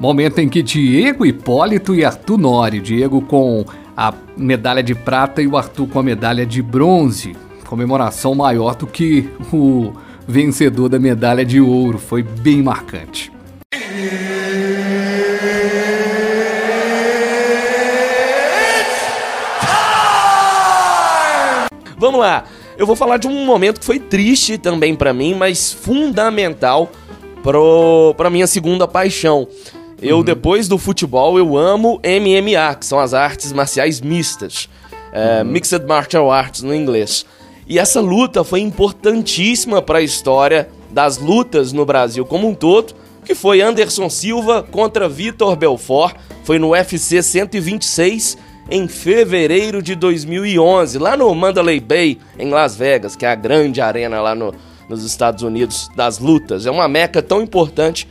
Momento 0.00 0.38
em 0.38 0.48
que 0.48 0.62
Diego 0.62 1.26
Hipólito 1.26 1.94
e 1.94 2.06
Arthur 2.06 2.38
Nori, 2.38 2.80
Diego 2.80 3.20
com 3.20 3.66
a 3.94 4.14
medalha 4.34 4.82
de 4.82 4.94
prata 4.94 5.42
e 5.42 5.46
o 5.46 5.58
Arthur 5.58 5.86
com 5.88 5.98
a 5.98 6.02
medalha 6.02 6.46
de 6.46 6.62
bronze. 6.62 7.36
Comemoração 7.66 8.34
maior 8.34 8.74
do 8.74 8.86
que 8.86 9.28
o 9.52 9.92
vencedor 10.26 10.88
da 10.88 10.98
medalha 10.98 11.44
de 11.44 11.60
ouro, 11.60 11.98
foi 11.98 12.22
bem 12.22 12.62
marcante. 12.62 13.30
Vamos 21.98 22.20
lá. 22.20 22.44
Eu 22.78 22.86
vou 22.86 22.96
falar 22.96 23.18
de 23.18 23.28
um 23.28 23.44
momento 23.44 23.80
que 23.80 23.84
foi 23.84 23.98
triste 23.98 24.56
também 24.56 24.96
para 24.96 25.12
mim, 25.12 25.34
mas 25.34 25.70
fundamental 25.70 26.90
pro, 27.42 28.14
pra 28.16 28.30
minha 28.30 28.46
segunda 28.46 28.88
paixão. 28.88 29.46
Eu, 30.02 30.18
uhum. 30.18 30.22
depois 30.24 30.66
do 30.66 30.78
futebol, 30.78 31.38
eu 31.38 31.56
amo 31.56 32.00
MMA, 32.04 32.74
que 32.76 32.86
são 32.86 32.98
as 32.98 33.12
artes 33.12 33.52
marciais 33.52 34.00
mistas. 34.00 34.68
É, 35.12 35.42
uhum. 35.42 35.50
Mixed 35.50 35.84
Martial 35.86 36.30
Arts 36.30 36.62
no 36.62 36.74
inglês. 36.74 37.26
E 37.66 37.78
essa 37.78 38.00
luta 38.00 38.42
foi 38.42 38.60
importantíssima 38.60 39.80
para 39.82 39.98
a 39.98 40.02
história 40.02 40.68
das 40.90 41.18
lutas 41.18 41.72
no 41.72 41.84
Brasil 41.84 42.24
como 42.24 42.48
um 42.48 42.54
todo, 42.54 42.94
que 43.24 43.34
foi 43.34 43.60
Anderson 43.60 44.08
Silva 44.08 44.62
contra 44.62 45.08
Vitor 45.08 45.54
Belfort, 45.54 46.16
foi 46.42 46.58
no 46.58 46.70
UFC 46.70 47.22
126 47.22 48.36
em 48.70 48.88
fevereiro 48.88 49.82
de 49.82 49.94
2011, 49.94 50.98
lá 50.98 51.16
no 51.16 51.32
Mandalay 51.34 51.80
Bay, 51.80 52.18
em 52.38 52.50
Las 52.50 52.74
Vegas, 52.74 53.14
que 53.14 53.26
é 53.26 53.30
a 53.30 53.34
grande 53.34 53.80
arena 53.80 54.20
lá 54.20 54.34
no, 54.34 54.54
nos 54.88 55.04
Estados 55.04 55.42
Unidos 55.42 55.88
das 55.94 56.18
lutas. 56.18 56.66
É 56.66 56.70
uma 56.70 56.88
meca 56.88 57.22
tão 57.22 57.40
importante 57.42 58.08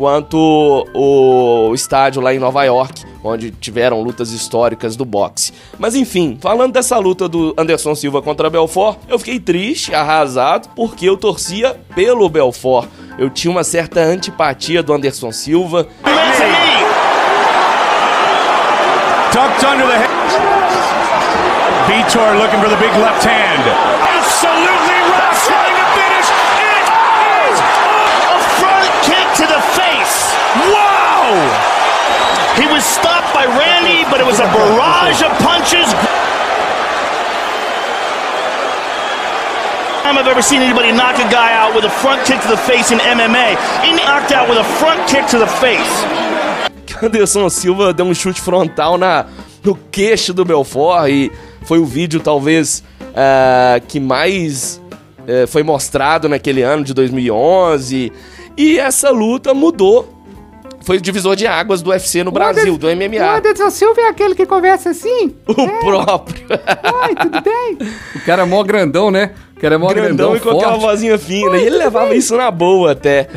quanto 0.00 0.88
o 0.94 1.74
estádio 1.74 2.22
lá 2.22 2.32
em 2.32 2.38
Nova 2.38 2.64
York, 2.64 3.04
onde 3.22 3.50
tiveram 3.50 4.00
lutas 4.00 4.32
históricas 4.32 4.96
do 4.96 5.04
boxe. 5.04 5.52
Mas 5.78 5.94
enfim, 5.94 6.38
falando 6.40 6.72
dessa 6.72 6.96
luta 6.96 7.28
do 7.28 7.52
Anderson 7.54 7.94
Silva 7.94 8.22
contra 8.22 8.48
Belfort, 8.48 8.96
eu 9.06 9.18
fiquei 9.18 9.38
triste, 9.38 9.94
arrasado, 9.94 10.70
porque 10.74 11.06
eu 11.06 11.18
torcia 11.18 11.78
pelo 11.94 12.26
Belfort. 12.30 12.88
Eu 13.18 13.28
tinha 13.28 13.50
uma 13.50 13.62
certa 13.62 14.00
antipatia 14.00 14.82
do 14.82 14.94
Anderson 14.94 15.32
Silva. 15.32 15.86
Vitor 21.86 22.38
looking 22.38 22.60
for 22.60 22.70
the 22.70 22.76
big 22.76 22.96
left 22.98 23.26
hand. 23.26 24.79
Was 32.80 32.88
stopped 32.88 33.34
by 33.34 33.44
Randy, 33.44 34.08
but 34.10 34.20
it 34.20 34.26
was 34.26 34.40
a 34.40 34.48
barrage 34.56 35.20
of 35.20 35.30
punches. 35.44 35.88
I've 40.02 40.26
ever 40.26 40.40
seen 40.40 40.62
anybody 40.62 40.90
knock 40.90 41.16
a 41.16 41.28
guy 41.30 41.52
out 41.52 41.74
with 41.74 41.84
a 41.84 41.90
front 41.90 42.26
kick 42.26 42.40
to 42.40 42.48
the 42.48 42.56
face 42.56 42.90
in 42.90 42.98
MMA. 42.98 43.48
He 43.84 43.92
knocked 43.92 44.32
out 44.32 44.48
with 44.48 44.56
a 44.58 44.64
front 44.80 45.06
kick 45.06 45.26
to 45.28 45.38
the 45.38 45.46
face. 45.46 45.92
Anderson 47.02 47.50
Silva 47.50 47.92
deu 47.92 48.06
um 48.06 48.14
chute 48.14 48.40
frontal 48.40 48.96
na, 48.96 49.26
no 49.62 49.74
queixo 49.74 50.32
do 50.32 50.44
Belfort 50.44 51.10
e 51.10 51.30
foi 51.62 51.78
o 51.78 51.84
vídeo 51.84 52.18
talvez 52.18 52.82
uh, 53.00 53.80
que 53.88 54.00
mais 54.00 54.80
uh, 55.20 55.46
foi 55.48 55.62
mostrado 55.62 56.30
naquele 56.30 56.62
ano 56.62 56.84
de 56.84 56.94
2011 56.94 58.12
e 58.56 58.78
essa 58.78 59.10
luta 59.10 59.54
mudou 59.54 60.19
foi 60.90 60.96
o 60.96 61.00
divisor 61.00 61.36
de 61.36 61.46
águas 61.46 61.82
do 61.82 61.90
UFC 61.90 62.24
no 62.24 62.30
o 62.30 62.32
Brasil, 62.32 62.76
do 62.76 62.88
MMA. 62.88 63.24
O 63.24 63.36
Anderson 63.36 63.70
Silva 63.70 64.00
é 64.00 64.08
aquele 64.08 64.34
que 64.34 64.44
conversa 64.44 64.90
assim? 64.90 65.36
O 65.46 65.60
é. 65.60 65.78
próprio. 65.84 66.48
Oi, 66.50 67.14
tudo 67.14 67.38
bem? 67.46 67.78
O 68.16 68.24
cara 68.26 68.42
é 68.42 68.44
mó 68.44 68.60
grandão, 68.64 69.08
né? 69.08 69.30
O 69.56 69.60
cara 69.60 69.76
é 69.76 69.78
mó 69.78 69.86
grandão, 69.86 70.32
grandão 70.32 70.36
e 70.36 70.40
com 70.40 70.50
aquela 70.50 70.76
vozinha 70.78 71.16
fina. 71.16 71.52
Oi, 71.52 71.62
e 71.62 71.66
ele 71.66 71.76
levava 71.76 72.08
bem? 72.08 72.18
isso 72.18 72.36
na 72.36 72.50
boa 72.50 72.90
até. 72.90 73.28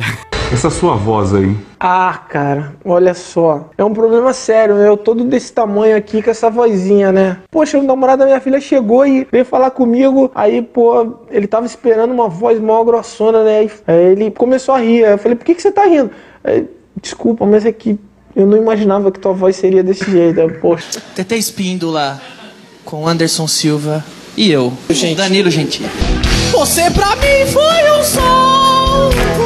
Essa 0.52 0.68
sua 0.68 0.96
voz 0.96 1.32
aí. 1.32 1.56
Ah, 1.78 2.24
cara, 2.28 2.72
olha 2.84 3.14
só. 3.14 3.70
É 3.78 3.84
um 3.84 3.94
problema 3.94 4.32
sério, 4.32 4.74
né? 4.74 4.88
Eu 4.88 4.96
todo 4.96 5.22
desse 5.22 5.52
tamanho 5.52 5.96
aqui 5.96 6.22
com 6.22 6.30
essa 6.30 6.50
vozinha, 6.50 7.12
né? 7.12 7.38
Poxa, 7.52 7.78
o 7.78 7.84
namorado 7.84 8.18
da 8.18 8.26
minha 8.26 8.40
filha 8.40 8.60
chegou 8.60 9.06
e 9.06 9.28
veio 9.30 9.44
falar 9.44 9.70
comigo. 9.70 10.28
Aí, 10.34 10.60
pô, 10.60 11.18
ele 11.30 11.46
tava 11.46 11.66
esperando 11.66 12.10
uma 12.10 12.28
voz 12.28 12.58
mó 12.58 12.82
grossona, 12.82 13.44
né? 13.44 13.70
Aí 13.86 14.06
ele 14.10 14.32
começou 14.32 14.74
a 14.74 14.78
rir. 14.78 15.04
Aí 15.04 15.12
eu 15.12 15.18
falei, 15.18 15.36
por 15.36 15.44
que, 15.44 15.54
que 15.54 15.62
você 15.62 15.70
tá 15.70 15.84
rindo? 15.84 16.10
Aí, 16.42 16.68
Desculpa, 17.00 17.44
mas 17.46 17.64
é 17.66 17.72
que 17.72 17.98
eu 18.34 18.46
não 18.46 18.56
imaginava 18.56 19.12
que 19.12 19.18
tua 19.18 19.32
voz 19.32 19.56
seria 19.56 19.82
desse 19.82 20.10
jeito. 20.10 20.40
Poxa. 20.60 21.00
Tete 21.14 21.36
Espíndola 21.36 22.20
com 22.84 23.06
Anderson 23.06 23.46
Silva 23.46 24.04
e 24.36 24.50
eu, 24.50 24.72
gente. 24.90 25.16
Danilo 25.16 25.50
Gentili. 25.50 25.88
Você 26.50 26.90
pra 26.90 27.16
mim 27.16 27.46
foi 27.52 28.00
um 28.00 28.04
sol 28.04 29.43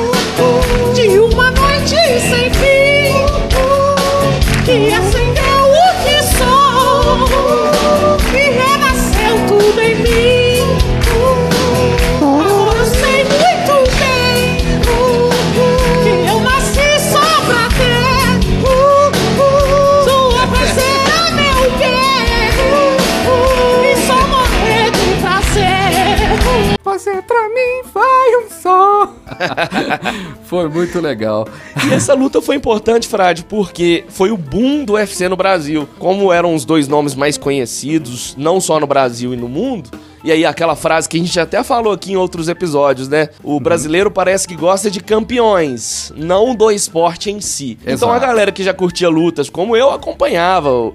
foi 30.44 30.68
muito 30.68 31.00
legal. 31.00 31.46
E 31.88 31.92
essa 31.92 32.14
luta 32.14 32.40
foi 32.40 32.56
importante, 32.56 33.08
Frade, 33.08 33.44
porque 33.44 34.04
foi 34.08 34.30
o 34.30 34.36
boom 34.36 34.84
do 34.84 34.94
UFC 34.94 35.28
no 35.28 35.36
Brasil. 35.36 35.88
Como 35.98 36.32
eram 36.32 36.54
os 36.54 36.64
dois 36.64 36.88
nomes 36.88 37.14
mais 37.14 37.36
conhecidos, 37.36 38.34
não 38.36 38.60
só 38.60 38.78
no 38.78 38.86
Brasil 38.86 39.34
e 39.34 39.36
no 39.36 39.48
mundo, 39.48 39.90
e 40.24 40.32
aí, 40.32 40.44
aquela 40.44 40.74
frase 40.74 41.08
que 41.08 41.16
a 41.16 41.20
gente 41.20 41.38
até 41.38 41.62
falou 41.62 41.92
aqui 41.92 42.12
em 42.12 42.16
outros 42.16 42.48
episódios, 42.48 43.08
né? 43.08 43.28
O 43.42 43.52
uhum. 43.52 43.60
brasileiro 43.60 44.10
parece 44.10 44.48
que 44.48 44.56
gosta 44.56 44.90
de 44.90 45.00
campeões, 45.00 46.12
não 46.16 46.54
do 46.54 46.70
esporte 46.70 47.30
em 47.30 47.40
si. 47.40 47.78
Exato. 47.84 47.96
Então, 47.96 48.12
a 48.12 48.18
galera 48.18 48.50
que 48.50 48.62
já 48.62 48.74
curtia 48.74 49.08
lutas, 49.08 49.48
como 49.48 49.76
eu, 49.76 49.90
acompanhava 49.90 50.70
o, 50.70 50.94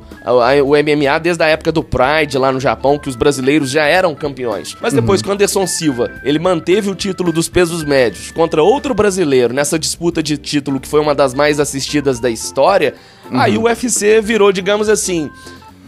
o, 0.65 0.69
MMA 0.71 1.19
desde 1.21 1.43
a 1.43 1.47
época 1.47 1.71
do 1.71 1.83
Pride 1.83 2.37
lá 2.37 2.51
no 2.51 2.59
Japão, 2.59 2.99
que 2.99 3.09
os 3.09 3.15
brasileiros 3.15 3.69
já 3.69 3.85
eram 3.85 4.13
campeões. 4.13 4.75
Mas 4.81 4.93
depois 4.93 5.21
uhum. 5.21 5.23
que 5.25 5.29
o 5.29 5.33
Anderson 5.33 5.65
Silva 5.65 6.11
ele 6.23 6.39
manteve 6.39 6.89
o 6.89 6.95
título 6.95 7.31
dos 7.31 7.47
pesos 7.47 7.83
médios 7.83 8.31
contra 8.31 8.61
outro 8.61 8.93
brasileiro 8.93 9.53
nessa 9.53 9.79
disputa 9.79 10.21
de 10.21 10.37
título 10.37 10.79
que 10.79 10.87
foi 10.87 10.99
uma 10.99 11.15
das 11.15 11.33
mais 11.33 11.59
assistidas 11.59 12.19
da 12.19 12.29
história, 12.29 12.93
uhum. 13.29 13.39
aí 13.39 13.57
o 13.57 13.63
UFC 13.63 14.21
virou, 14.21 14.51
digamos 14.51 14.89
assim, 14.89 15.29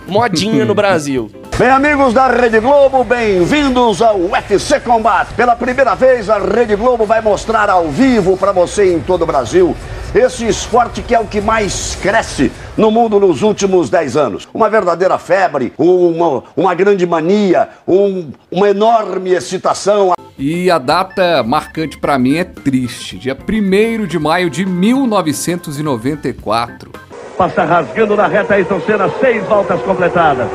modinha 0.07 0.65
no 0.65 0.75
Brasil. 0.75 1.31
Bem, 1.57 1.69
amigos 1.69 2.13
da 2.13 2.27
Rede 2.27 2.59
Globo, 2.59 3.01
bem-vindos 3.05 4.01
ao 4.01 4.19
UFC 4.19 4.77
Combate. 4.81 5.33
Pela 5.35 5.55
primeira 5.55 5.95
vez, 5.95 6.29
a 6.29 6.37
Rede 6.37 6.75
Globo 6.75 7.05
vai 7.05 7.21
mostrar 7.21 7.69
ao 7.69 7.87
vivo 7.87 8.35
para 8.35 8.51
você 8.51 8.93
em 8.93 8.99
todo 8.99 9.21
o 9.21 9.25
Brasil 9.25 9.73
esse 10.13 10.45
esporte 10.47 11.01
que 11.01 11.15
é 11.15 11.19
o 11.19 11.25
que 11.25 11.41
mais 11.41 11.97
cresce 12.01 12.49
no 12.77 12.89
mundo 12.89 13.19
nos 13.19 13.41
últimos 13.41 13.89
10 13.89 14.15
anos. 14.15 14.47
Uma 14.53 14.69
verdadeira 14.69 15.17
febre, 15.17 15.73
uma, 15.77 16.41
uma 16.55 16.73
grande 16.73 17.05
mania, 17.05 17.67
um, 17.87 18.31
uma 18.49 18.69
enorme 18.69 19.31
excitação. 19.31 20.13
E 20.37 20.71
a 20.71 20.77
data 20.77 21.41
marcante 21.43 21.97
para 21.97 22.19
mim 22.19 22.35
é 22.35 22.43
triste. 22.43 23.17
Dia 23.17 23.37
1 23.37 24.05
de 24.05 24.19
maio 24.19 24.49
de 24.49 24.65
1994. 24.65 27.04
Passa 27.37 27.63
rasgando 27.63 28.15
na 28.15 28.27
reta 28.27 28.53
Ayrton 28.53 28.79
Senna, 28.81 29.09
seis 29.19 29.43
voltas 29.43 29.81
completadas. 29.81 30.47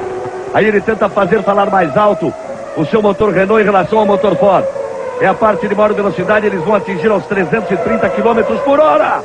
Aí 0.55 0.67
ele 0.67 0.81
tenta 0.81 1.09
fazer 1.09 1.43
falar 1.43 1.71
mais 1.71 1.97
alto 1.97 2.33
o 2.77 2.85
seu 2.87 3.03
motor 3.03 3.33
Renault 3.33 3.61
em 3.61 3.65
relação 3.65 3.99
ao 3.99 4.07
motor 4.07 4.35
Ford. 4.37 4.65
É 5.21 5.27
a 5.27 5.35
parte 5.35 5.69
de 5.69 5.75
maior 5.75 5.93
velocidade, 5.93 6.47
eles 6.47 6.63
vão 6.63 6.75
atingir 6.75 7.11
aos 7.11 7.27
330 7.27 8.09
km 8.09 8.57
por 8.65 8.81
hora. 8.81 9.23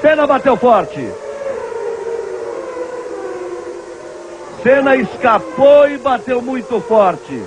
Senna 0.00 0.26
bateu 0.26 0.56
forte. 0.56 1.10
Senna 4.62 4.94
escapou 4.94 5.88
e 5.88 5.98
bateu 5.98 6.40
muito 6.40 6.80
forte. 6.80 7.42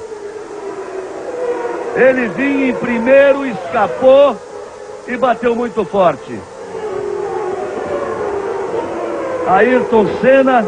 Ele 1.95 2.27
vinha 2.29 2.69
em 2.69 2.73
primeiro, 2.73 3.45
escapou 3.45 4.35
e 5.07 5.15
bateu 5.15 5.55
muito 5.55 5.85
forte. 5.85 6.39
Ayrton 9.47 10.07
Senna, 10.21 10.65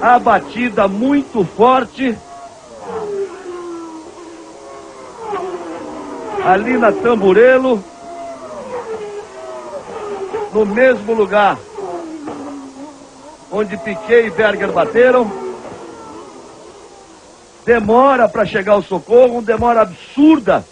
a 0.00 0.18
batida 0.18 0.86
muito 0.86 1.44
forte. 1.44 2.16
Ali 6.44 6.76
na 6.76 6.92
Tamburelo, 6.92 7.82
no 10.52 10.64
mesmo 10.64 11.12
lugar 11.12 11.58
onde 13.50 13.76
Piquet 13.76 14.26
e 14.26 14.30
Berger 14.30 14.70
bateram. 14.72 15.30
Demora 17.64 18.28
para 18.28 18.46
chegar 18.46 18.76
o 18.76 18.82
socorro, 18.82 19.42
demora 19.42 19.82
absurda. 19.82 20.64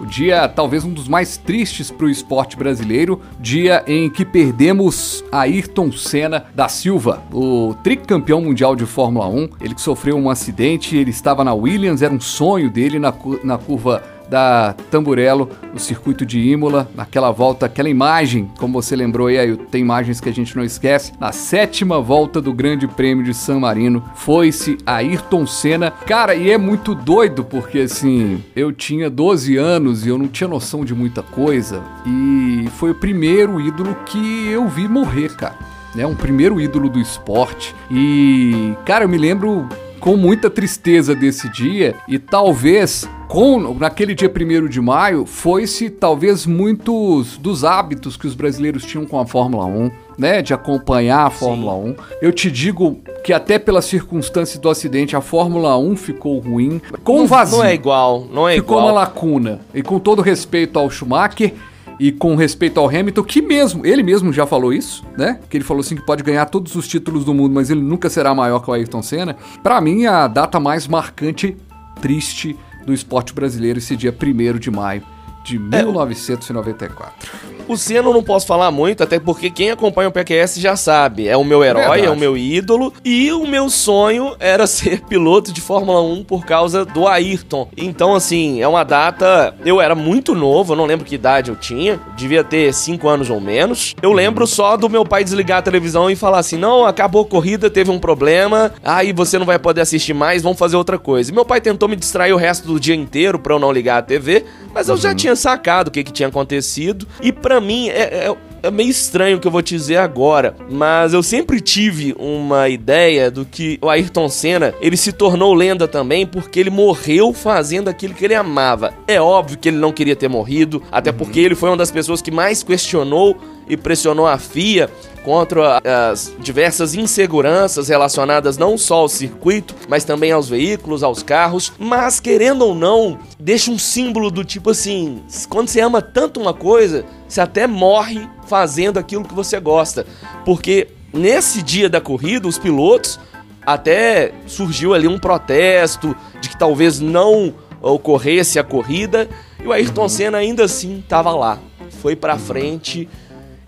O 0.00 0.06
dia 0.06 0.48
talvez 0.48 0.84
um 0.84 0.92
dos 0.92 1.08
mais 1.08 1.36
tristes 1.36 1.90
para 1.90 2.06
o 2.06 2.10
esporte 2.10 2.56
brasileiro, 2.56 3.20
dia 3.38 3.84
em 3.86 4.10
que 4.10 4.24
perdemos 4.24 5.24
Ayrton 5.30 5.92
Senna 5.92 6.44
da 6.54 6.68
Silva, 6.68 7.22
o 7.32 7.74
tricampeão 7.82 8.40
mundial 8.40 8.74
de 8.74 8.86
Fórmula 8.86 9.28
1. 9.28 9.48
Ele 9.60 9.74
que 9.74 9.80
sofreu 9.80 10.16
um 10.16 10.30
acidente, 10.30 10.96
ele 10.96 11.10
estava 11.10 11.44
na 11.44 11.54
Williams, 11.54 12.02
era 12.02 12.12
um 12.12 12.20
sonho 12.20 12.70
dele 12.70 12.98
na, 12.98 13.12
na 13.42 13.58
curva 13.58 14.02
da 14.34 14.74
Tamburello, 14.90 15.48
no 15.72 15.78
circuito 15.78 16.26
de 16.26 16.40
Imola, 16.40 16.90
naquela 16.92 17.30
volta, 17.30 17.66
aquela 17.66 17.88
imagem, 17.88 18.50
como 18.58 18.82
você 18.82 18.96
lembrou 18.96 19.28
aí, 19.28 19.56
tem 19.70 19.80
imagens 19.80 20.20
que 20.20 20.28
a 20.28 20.32
gente 20.32 20.56
não 20.56 20.64
esquece, 20.64 21.12
na 21.20 21.30
sétima 21.30 22.00
volta 22.00 22.40
do 22.40 22.52
Grande 22.52 22.88
Prêmio 22.88 23.24
de 23.24 23.32
San 23.32 23.60
Marino, 23.60 24.02
foi-se 24.16 24.76
Ayrton 24.84 25.46
Senna. 25.46 25.92
Cara, 25.92 26.34
e 26.34 26.50
é 26.50 26.58
muito 26.58 26.96
doido 26.96 27.44
porque 27.44 27.78
assim, 27.78 28.42
eu 28.56 28.72
tinha 28.72 29.08
12 29.08 29.56
anos 29.56 30.04
e 30.04 30.08
eu 30.08 30.18
não 30.18 30.26
tinha 30.26 30.48
noção 30.48 30.84
de 30.84 30.96
muita 30.96 31.22
coisa 31.22 31.80
e 32.04 32.68
foi 32.76 32.90
o 32.90 32.94
primeiro 32.96 33.60
ídolo 33.60 33.96
que 34.04 34.48
eu 34.48 34.66
vi 34.66 34.88
morrer, 34.88 35.36
cara. 35.36 35.54
É 35.96 36.04
um 36.04 36.16
primeiro 36.16 36.60
ídolo 36.60 36.88
do 36.88 36.98
esporte. 36.98 37.72
E, 37.88 38.74
cara, 38.84 39.04
eu 39.04 39.08
me 39.08 39.16
lembro 39.16 39.68
com 40.04 40.18
muita 40.18 40.50
tristeza 40.50 41.14
desse 41.14 41.48
dia 41.48 41.94
e 42.06 42.18
talvez 42.18 43.08
com 43.26 43.72
naquele 43.72 44.14
dia 44.14 44.30
1 44.30 44.68
de 44.68 44.78
maio 44.78 45.24
foi-se 45.24 45.88
talvez 45.88 46.44
muitos 46.44 47.38
dos 47.38 47.64
hábitos 47.64 48.14
que 48.14 48.26
os 48.26 48.34
brasileiros 48.34 48.84
tinham 48.84 49.06
com 49.06 49.18
a 49.18 49.24
Fórmula 49.24 49.64
1, 49.64 49.90
né, 50.18 50.42
de 50.42 50.52
acompanhar 50.52 51.28
a 51.28 51.30
Fórmula 51.30 51.72
Sim. 51.72 51.92
1. 51.92 52.16
Eu 52.20 52.32
te 52.34 52.50
digo 52.50 52.98
que 53.24 53.32
até 53.32 53.58
pelas 53.58 53.86
circunstâncias 53.86 54.58
do 54.58 54.68
acidente 54.68 55.16
a 55.16 55.22
Fórmula 55.22 55.74
1 55.78 55.96
ficou 55.96 56.38
ruim, 56.38 56.82
com 57.02 57.20
não, 57.20 57.26
vazio. 57.26 57.56
Não 57.56 57.64
é 57.64 57.72
igual, 57.72 58.26
não 58.30 58.46
é 58.46 58.56
ficou 58.56 58.76
igual. 58.76 58.80
Ficou 58.80 58.82
uma 58.82 58.92
lacuna. 58.92 59.60
E 59.72 59.82
com 59.82 59.98
todo 59.98 60.20
respeito 60.20 60.78
ao 60.78 60.90
Schumacher, 60.90 61.54
e 61.98 62.10
com 62.12 62.34
respeito 62.34 62.80
ao 62.80 62.88
Hamilton, 62.88 63.22
que 63.22 63.40
mesmo, 63.40 63.86
ele 63.86 64.02
mesmo 64.02 64.32
já 64.32 64.46
falou 64.46 64.72
isso, 64.72 65.04
né? 65.16 65.40
Que 65.48 65.56
ele 65.56 65.64
falou 65.64 65.80
assim 65.80 65.96
que 65.96 66.04
pode 66.04 66.22
ganhar 66.22 66.46
todos 66.46 66.74
os 66.74 66.88
títulos 66.88 67.24
do 67.24 67.32
mundo, 67.32 67.54
mas 67.54 67.70
ele 67.70 67.82
nunca 67.82 68.10
será 68.10 68.34
maior 68.34 68.60
que 68.60 68.70
o 68.70 68.72
Ayrton 68.72 69.02
Senna. 69.02 69.36
Para 69.62 69.80
mim, 69.80 70.06
a 70.06 70.26
data 70.26 70.58
mais 70.58 70.86
marcante, 70.86 71.56
triste 72.00 72.56
do 72.84 72.92
esporte 72.92 73.32
brasileiro 73.32 73.78
esse 73.78 73.96
dia 73.96 74.14
1 74.14 74.58
de 74.58 74.70
maio 74.70 75.02
de 75.44 75.58
1994. 75.58 77.54
O 77.66 77.76
Senna 77.78 78.08
eu 78.08 78.12
não 78.12 78.22
posso 78.22 78.46
falar 78.46 78.70
muito, 78.70 79.02
até 79.02 79.18
porque 79.18 79.50
quem 79.50 79.70
acompanha 79.70 80.08
o 80.08 80.12
PQS 80.12 80.56
já 80.56 80.76
sabe. 80.76 81.26
É 81.26 81.36
o 81.36 81.44
meu 81.44 81.64
herói, 81.64 81.82
Verdade. 81.82 82.06
é 82.06 82.10
o 82.10 82.16
meu 82.16 82.36
ídolo. 82.36 82.92
E 83.02 83.32
o 83.32 83.46
meu 83.46 83.70
sonho 83.70 84.36
era 84.38 84.66
ser 84.68 85.00
piloto 85.02 85.50
de 85.50 85.60
Fórmula 85.62 86.02
1 86.02 86.24
por 86.24 86.44
causa 86.44 86.84
do 86.84 87.08
Ayrton. 87.08 87.68
Então, 87.76 88.14
assim, 88.14 88.60
é 88.60 88.68
uma 88.68 88.84
data. 88.84 89.54
Eu 89.64 89.80
era 89.80 89.94
muito 89.94 90.34
novo, 90.34 90.72
eu 90.72 90.76
não 90.76 90.84
lembro 90.84 91.06
que 91.06 91.14
idade 91.14 91.50
eu 91.50 91.56
tinha. 91.56 91.98
Devia 92.16 92.44
ter 92.44 92.72
5 92.72 93.08
anos 93.08 93.30
ou 93.30 93.40
menos. 93.40 93.94
Eu 94.02 94.12
lembro 94.12 94.46
só 94.46 94.76
do 94.76 94.90
meu 94.90 95.04
pai 95.04 95.24
desligar 95.24 95.58
a 95.58 95.62
televisão 95.62 96.10
e 96.10 96.16
falar 96.16 96.40
assim: 96.40 96.58
não, 96.58 96.84
acabou 96.84 97.22
a 97.22 97.26
corrida, 97.26 97.70
teve 97.70 97.90
um 97.90 97.98
problema. 97.98 98.72
Aí 98.84 99.12
você 99.12 99.38
não 99.38 99.46
vai 99.46 99.58
poder 99.58 99.80
assistir 99.80 100.12
mais, 100.12 100.42
vamos 100.42 100.58
fazer 100.58 100.76
outra 100.76 100.98
coisa. 100.98 101.30
E 101.30 101.34
meu 101.34 101.46
pai 101.46 101.62
tentou 101.62 101.88
me 101.88 101.96
distrair 101.96 102.32
o 102.32 102.36
resto 102.36 102.66
do 102.66 102.78
dia 102.78 102.94
inteiro 102.94 103.38
pra 103.38 103.54
eu 103.54 103.58
não 103.58 103.72
ligar 103.72 103.98
a 103.98 104.02
TV. 104.02 104.44
Mas 104.74 104.88
eu 104.88 104.96
uhum. 104.96 105.00
já 105.00 105.14
tinha 105.14 105.33
sacado 105.36 105.88
o 105.88 105.90
que, 105.90 106.04
que 106.04 106.12
tinha 106.12 106.28
acontecido. 106.28 107.06
E 107.20 107.32
para 107.32 107.60
mim 107.60 107.88
é, 107.88 108.28
é, 108.28 108.36
é, 108.62 108.70
meio 108.70 108.90
estranho 108.90 109.36
o 109.36 109.40
que 109.40 109.46
eu 109.46 109.52
vou 109.52 109.62
te 109.62 109.74
dizer 109.74 109.96
agora. 109.96 110.54
Mas 110.70 111.12
eu 111.12 111.22
sempre 111.22 111.60
tive 111.60 112.14
uma 112.18 112.68
ideia 112.68 113.30
do 113.30 113.44
que 113.44 113.78
o 113.82 113.88
Ayrton 113.88 114.28
Senna 114.28 114.74
ele 114.80 114.96
se 114.96 115.12
tornou 115.12 115.54
lenda 115.54 115.86
também 115.86 116.26
porque 116.26 116.60
ele 116.60 116.70
morreu 116.70 117.32
fazendo 117.32 117.88
aquilo 117.88 118.14
que 118.14 118.24
ele 118.24 118.34
amava. 118.34 118.94
É 119.06 119.20
óbvio 119.20 119.58
que 119.58 119.68
ele 119.68 119.78
não 119.78 119.92
queria 119.92 120.16
ter 120.16 120.28
morrido, 120.28 120.82
até 120.90 121.10
uhum. 121.10 121.16
porque 121.16 121.40
ele 121.40 121.54
foi 121.54 121.70
uma 121.70 121.76
das 121.76 121.90
pessoas 121.90 122.22
que 122.22 122.30
mais 122.30 122.62
questionou 122.62 123.36
e 123.68 123.76
pressionou 123.76 124.26
a 124.26 124.38
FIA 124.38 124.90
contra 125.24 125.80
as 126.12 126.32
diversas 126.38 126.94
inseguranças 126.94 127.88
relacionadas 127.88 128.58
não 128.58 128.76
só 128.76 128.96
ao 128.96 129.08
circuito, 129.08 129.74
mas 129.88 130.04
também 130.04 130.30
aos 130.30 130.48
veículos, 130.48 131.02
aos 131.02 131.22
carros. 131.22 131.72
Mas 131.78 132.20
querendo 132.20 132.62
ou 132.62 132.74
não, 132.74 133.18
deixa 133.40 133.70
um 133.70 133.78
símbolo 133.78 134.30
do 134.30 134.44
tipo 134.44 134.70
assim: 134.70 135.22
quando 135.48 135.68
você 135.68 135.80
ama 135.80 136.02
tanto 136.02 136.40
uma 136.40 136.52
coisa, 136.52 137.04
você 137.26 137.40
até 137.40 137.66
morre 137.66 138.28
fazendo 138.46 138.98
aquilo 138.98 139.24
que 139.24 139.34
você 139.34 139.58
gosta. 139.58 140.06
Porque 140.44 140.88
nesse 141.12 141.62
dia 141.62 141.88
da 141.88 142.00
corrida, 142.00 142.46
os 142.46 142.58
pilotos 142.58 143.18
até 143.66 144.32
surgiu 144.46 144.92
ali 144.92 145.08
um 145.08 145.18
protesto 145.18 146.14
de 146.40 146.50
que 146.50 146.58
talvez 146.58 147.00
não 147.00 147.54
ocorresse 147.80 148.58
a 148.58 148.64
corrida 148.64 149.28
e 149.62 149.66
o 149.66 149.72
Ayrton 149.72 150.02
uhum. 150.02 150.08
Senna 150.08 150.38
ainda 150.38 150.64
assim 150.64 150.98
estava 150.98 151.34
lá. 151.34 151.58
Foi 152.02 152.14
para 152.14 152.36
frente 152.36 153.08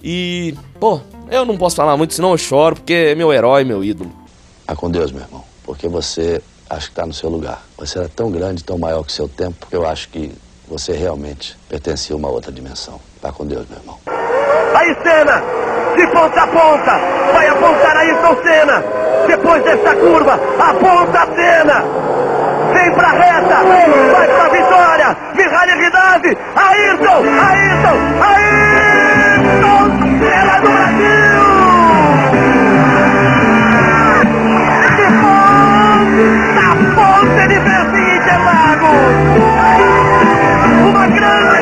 e, 0.03 0.55
pô, 0.79 1.01
eu 1.31 1.45
não 1.45 1.57
posso 1.57 1.77
falar 1.77 1.97
muito, 1.97 2.15
senão 2.15 2.33
eu 2.33 2.39
choro, 2.39 2.77
porque 2.77 2.93
é 2.93 3.15
meu 3.15 3.33
herói, 3.33 3.65
meu 3.65 3.83
ídolo. 3.83 4.11
Ah, 4.67 4.75
com 4.75 4.91
Deus, 4.91 5.13
meu 5.13 5.23
irmão. 5.23 5.45
Porque 5.65 5.89
você 5.89 6.43
acho 6.69 6.87
que 6.87 6.93
está 6.93 7.07
no 7.07 7.13
seu 7.13 7.29
lugar. 7.29 7.63
Você 7.79 7.99
era 7.99 8.09
tão 8.09 8.31
grande, 8.31 8.65
tão 8.65 8.79
maior 8.79 9.05
que 9.05 9.13
seu 9.13 9.29
tempo, 9.29 9.67
eu 9.71 9.87
acho 9.87 10.09
que 10.09 10.33
você 10.69 10.93
realmente 10.93 11.57
pertencia 11.69 12.15
a 12.15 12.19
uma 12.19 12.29
outra 12.29 12.51
dimensão. 12.51 13.01
Vá 13.23 13.33
com 13.33 13.47
Deus, 13.47 13.67
meu 13.69 13.79
irmão. 13.79 13.99
Aí 14.75 14.95
Senna, 15.03 15.43
de 15.97 16.07
ponta 16.09 16.43
a 16.43 16.47
ponta, 16.47 16.99
vai 17.33 17.49
apontar 17.49 17.97
Ayrton 17.97 18.43
Senna. 18.43 18.85
Depois 19.27 19.65
dessa 19.65 19.97
curva, 19.97 20.35
aponta 20.59 21.21
a 21.21 21.27
Senna. 21.35 21.85
Vem 22.73 22.93
pra 22.93 23.11
reta, 23.13 23.63
vai 24.13 24.27
pra 24.29 24.49
vitória. 24.49 25.17
Mihaly 25.35 25.85
Ridade, 25.85 26.39
Ayrton, 26.55 27.23
Ayrton, 27.41 28.23
Ayrton 28.23 28.76
Uma 40.89 41.07
grande. 41.09 41.57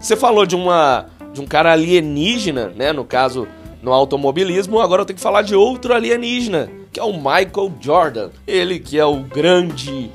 Você 0.00 0.16
falou 0.16 0.46
de 0.46 0.54
uma 0.54 1.06
de 1.32 1.40
um 1.40 1.46
cara 1.46 1.72
alienígena, 1.72 2.72
né? 2.74 2.92
No 2.92 3.04
caso, 3.04 3.46
no 3.82 3.92
automobilismo. 3.92 4.80
Agora 4.80 5.02
eu 5.02 5.06
tenho 5.06 5.16
que 5.16 5.22
falar 5.22 5.42
de 5.42 5.54
outro 5.54 5.92
alienígena, 5.92 6.70
que 6.92 6.98
é 6.98 7.02
o 7.02 7.12
Michael 7.12 7.72
Jordan. 7.80 8.30
Ele 8.46 8.78
que 8.78 8.98
é 8.98 9.04
o 9.04 9.16
grande. 9.16 10.10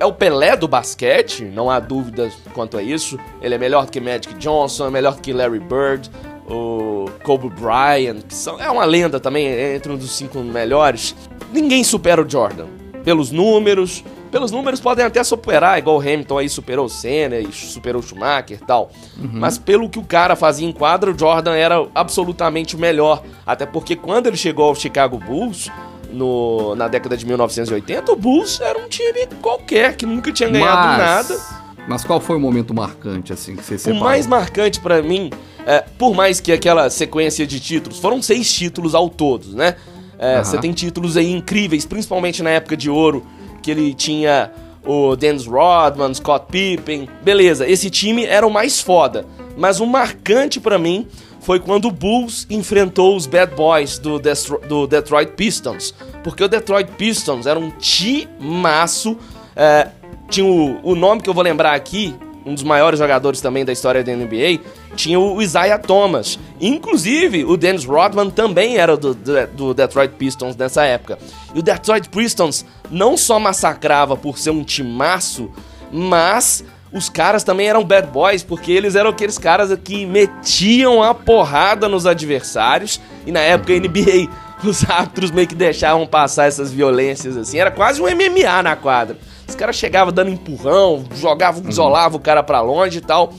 É 0.00 0.04
o 0.04 0.12
Pelé 0.12 0.56
do 0.56 0.66
basquete, 0.66 1.44
não 1.44 1.70
há 1.70 1.78
dúvidas 1.78 2.34
quanto 2.52 2.76
a 2.76 2.82
isso. 2.82 3.18
Ele 3.40 3.54
é 3.54 3.58
melhor 3.58 3.86
do 3.86 3.92
que 3.92 4.00
Magic 4.00 4.34
Johnson, 4.34 4.86
é 4.86 4.90
melhor 4.90 5.14
do 5.14 5.22
que 5.22 5.32
Larry 5.32 5.60
Bird, 5.60 6.10
o 6.48 7.06
Kobe 7.22 7.50
Bryant, 7.50 8.22
que 8.26 8.34
são, 8.34 8.60
é 8.60 8.70
uma 8.70 8.84
lenda 8.84 9.20
também, 9.20 9.46
é 9.46 9.76
entre 9.76 9.92
um 9.92 9.96
dos 9.96 10.10
cinco 10.10 10.40
melhores. 10.40 11.14
Ninguém 11.52 11.84
supera 11.84 12.20
o 12.20 12.28
Jordan. 12.28 12.66
Pelos 13.08 13.30
números, 13.30 14.04
pelos 14.30 14.52
números 14.52 14.80
podem 14.80 15.02
até 15.02 15.24
superar, 15.24 15.78
igual 15.78 15.96
o 15.96 15.98
Hamilton 15.98 16.36
aí 16.36 16.46
superou 16.46 16.84
o 16.84 16.88
Senna 16.90 17.38
e 17.38 17.50
superou 17.50 18.02
o 18.02 18.04
Schumacher 18.04 18.58
e 18.60 18.66
tal. 18.66 18.90
Uhum. 19.16 19.30
Mas 19.32 19.56
pelo 19.56 19.88
que 19.88 19.98
o 19.98 20.04
cara 20.04 20.36
fazia 20.36 20.68
em 20.68 20.72
quadra, 20.72 21.10
o 21.10 21.18
Jordan 21.18 21.54
era 21.54 21.86
absolutamente 21.94 22.76
o 22.76 22.78
melhor. 22.78 23.22
Até 23.46 23.64
porque 23.64 23.96
quando 23.96 24.26
ele 24.26 24.36
chegou 24.36 24.66
ao 24.66 24.74
Chicago 24.74 25.16
Bulls, 25.16 25.70
no, 26.12 26.74
na 26.74 26.86
década 26.86 27.16
de 27.16 27.24
1980, 27.24 28.12
o 28.12 28.14
Bulls 28.14 28.60
era 28.60 28.78
um 28.78 28.90
time 28.90 29.26
qualquer, 29.40 29.96
que 29.96 30.04
nunca 30.04 30.30
tinha 30.30 30.50
ganhado 30.50 30.88
mas, 30.88 30.98
nada. 30.98 31.40
Mas 31.88 32.04
qual 32.04 32.20
foi 32.20 32.36
o 32.36 32.40
momento 32.40 32.74
marcante, 32.74 33.32
assim, 33.32 33.56
que 33.56 33.64
você 33.64 33.78
separou? 33.78 34.02
O 34.02 34.04
mais 34.04 34.26
marcante 34.26 34.80
para 34.80 35.00
mim, 35.00 35.30
é, 35.66 35.82
por 35.96 36.14
mais 36.14 36.40
que 36.40 36.52
aquela 36.52 36.90
sequência 36.90 37.46
de 37.46 37.58
títulos, 37.58 37.98
foram 38.00 38.20
seis 38.20 38.52
títulos 38.52 38.94
ao 38.94 39.08
todo, 39.08 39.56
né? 39.56 39.76
É, 40.18 40.42
você 40.42 40.58
tem 40.58 40.72
títulos 40.72 41.16
aí 41.16 41.30
incríveis, 41.30 41.86
principalmente 41.86 42.42
na 42.42 42.50
época 42.50 42.76
de 42.76 42.90
ouro, 42.90 43.24
que 43.62 43.70
ele 43.70 43.94
tinha 43.94 44.50
o 44.84 45.14
Dennis 45.14 45.46
Rodman, 45.46 46.12
Scott 46.14 46.46
Pippen. 46.50 47.08
Beleza, 47.22 47.68
esse 47.68 47.90
time 47.90 48.24
era 48.24 48.46
o 48.46 48.50
mais 48.50 48.80
foda. 48.80 49.26
Mas 49.56 49.80
o 49.80 49.86
marcante 49.86 50.60
para 50.60 50.78
mim 50.78 51.06
foi 51.40 51.60
quando 51.60 51.88
o 51.88 51.90
Bulls 51.90 52.46
enfrentou 52.50 53.16
os 53.16 53.26
Bad 53.26 53.54
Boys 53.54 53.98
do, 53.98 54.18
Destro 54.18 54.60
do 54.68 54.86
Detroit 54.86 55.32
Pistons. 55.32 55.94
Porque 56.24 56.42
o 56.42 56.48
Detroit 56.48 56.90
Pistons 56.92 57.46
era 57.46 57.58
um 57.58 57.70
timaço 57.70 59.16
É, 59.54 59.88
tinha 60.28 60.46
o, 60.46 60.78
o 60.82 60.94
nome 60.94 61.22
que 61.22 61.28
eu 61.28 61.34
vou 61.34 61.42
lembrar 61.42 61.74
aqui, 61.74 62.14
um 62.44 62.54
dos 62.54 62.62
maiores 62.62 62.98
jogadores 62.98 63.40
também 63.40 63.64
da 63.64 63.72
história 63.72 64.04
da 64.04 64.14
NBA, 64.14 64.60
tinha 64.96 65.18
o 65.18 65.40
Isaiah 65.40 65.78
Thomas. 65.78 66.38
Inclusive, 66.60 67.44
o 67.44 67.56
Dennis 67.56 67.84
Rodman 67.84 68.30
também 68.30 68.76
era 68.76 68.96
do, 68.96 69.14
do, 69.14 69.46
do, 69.48 69.74
Detroit 69.74 70.14
Pistons 70.14 70.56
nessa 70.56 70.84
época. 70.84 71.18
E 71.54 71.58
o 71.58 71.62
Detroit 71.62 72.08
Pistons 72.08 72.64
não 72.90 73.16
só 73.16 73.38
massacrava 73.38 74.16
por 74.16 74.38
ser 74.38 74.50
um 74.50 74.64
timaço, 74.64 75.50
mas 75.92 76.64
os 76.92 77.08
caras 77.08 77.44
também 77.44 77.68
eram 77.68 77.84
bad 77.84 78.08
boys, 78.08 78.42
porque 78.42 78.72
eles 78.72 78.94
eram 78.94 79.10
aqueles 79.10 79.38
caras 79.38 79.76
que 79.84 80.06
metiam 80.06 81.02
a 81.02 81.14
porrada 81.14 81.88
nos 81.88 82.06
adversários. 82.06 83.00
E 83.26 83.32
na 83.32 83.40
época 83.40 83.72
a 83.72 83.76
NBA, 83.76 84.28
os 84.64 84.88
árbitros 84.88 85.30
meio 85.30 85.46
que 85.46 85.54
deixavam 85.54 86.06
passar 86.06 86.46
essas 86.46 86.72
violências 86.72 87.36
assim. 87.36 87.58
Era 87.58 87.70
quase 87.70 88.00
um 88.00 88.06
MMA 88.06 88.62
na 88.62 88.74
quadra. 88.74 89.16
Os 89.46 89.54
caras 89.54 89.76
chegavam 89.76 90.12
dando 90.12 90.30
empurrão, 90.30 91.04
jogavam, 91.14 91.62
uhum. 91.62 91.68
isolavam 91.68 92.18
o 92.18 92.22
cara 92.22 92.42
pra 92.42 92.60
longe 92.60 92.98
e 92.98 93.02
tal. 93.02 93.32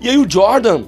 E 0.00 0.08
aí 0.08 0.18
o 0.18 0.30
Jordan, 0.30 0.84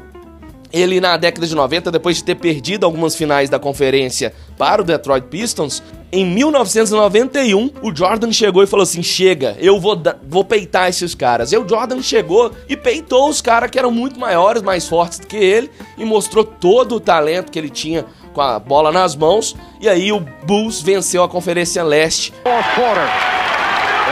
ele 0.77 1.01
na 1.01 1.17
década 1.17 1.47
de 1.47 1.55
90, 1.55 1.91
depois 1.91 2.17
de 2.17 2.25
ter 2.25 2.35
perdido 2.35 2.85
algumas 2.85 3.15
finais 3.15 3.49
da 3.49 3.59
conferência 3.59 4.35
para 4.59 4.83
o 4.83 4.85
Detroit 4.85 5.27
Pistons, 5.29 5.83
em 6.13 6.25
1991, 6.25 7.71
o 7.83 7.95
Jordan 7.95 8.33
chegou 8.33 8.63
e 8.63 8.67
falou 8.67 8.85
assim: 8.85 9.03
chega, 9.03 9.57
eu 9.59 9.81
vou, 9.81 10.01
vou 10.29 10.45
peitar 10.45 10.89
esses 10.89 11.15
caras. 11.15 11.53
E 11.53 11.57
o 11.59 11.69
Jordan 11.69 12.01
chegou 12.01 12.53
e 12.69 12.77
peitou 12.77 13.29
os 13.29 13.41
caras 13.41 13.71
que 13.71 13.79
eram 13.79 13.91
muito 13.91 14.19
maiores, 14.19 14.63
mais 14.63 14.89
fortes 14.89 15.19
do 15.19 15.27
que 15.27 15.37
ele, 15.37 15.71
e 15.99 16.05
mostrou 16.05 16.45
todo 16.45 16.95
o 16.95 17.01
talento 17.01 17.51
que 17.51 17.59
ele 17.59 17.71
tinha 17.71 18.05
com 18.33 18.41
a 18.41 18.59
bola 18.59 18.93
nas 18.93 19.17
mãos. 19.17 19.57
E 19.81 19.89
aí 19.89 20.13
o 20.13 20.21
Bulls 20.21 20.81
venceu 20.81 21.23
a 21.23 21.29
Conferência 21.29 21.83
Leste. 21.83 22.33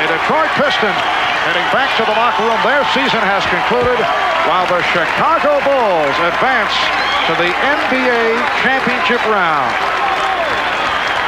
Detroit 0.07 0.51
Pistons 0.57 1.25
heading 1.45 1.69
back 1.73 1.95
to 1.97 2.05
the 2.05 2.17
locker 2.17 2.43
room. 2.43 2.61
Their 2.65 2.85
season 2.93 3.21
has 3.21 3.45
concluded 3.47 4.01
while 4.45 4.69
the 4.69 4.85
Chicago 4.93 5.57
Bulls 5.65 6.17
advance 6.21 6.75
to 7.29 7.33
the 7.41 7.49
NBA 7.49 8.37
championship 8.61 9.21
round. 9.33 9.73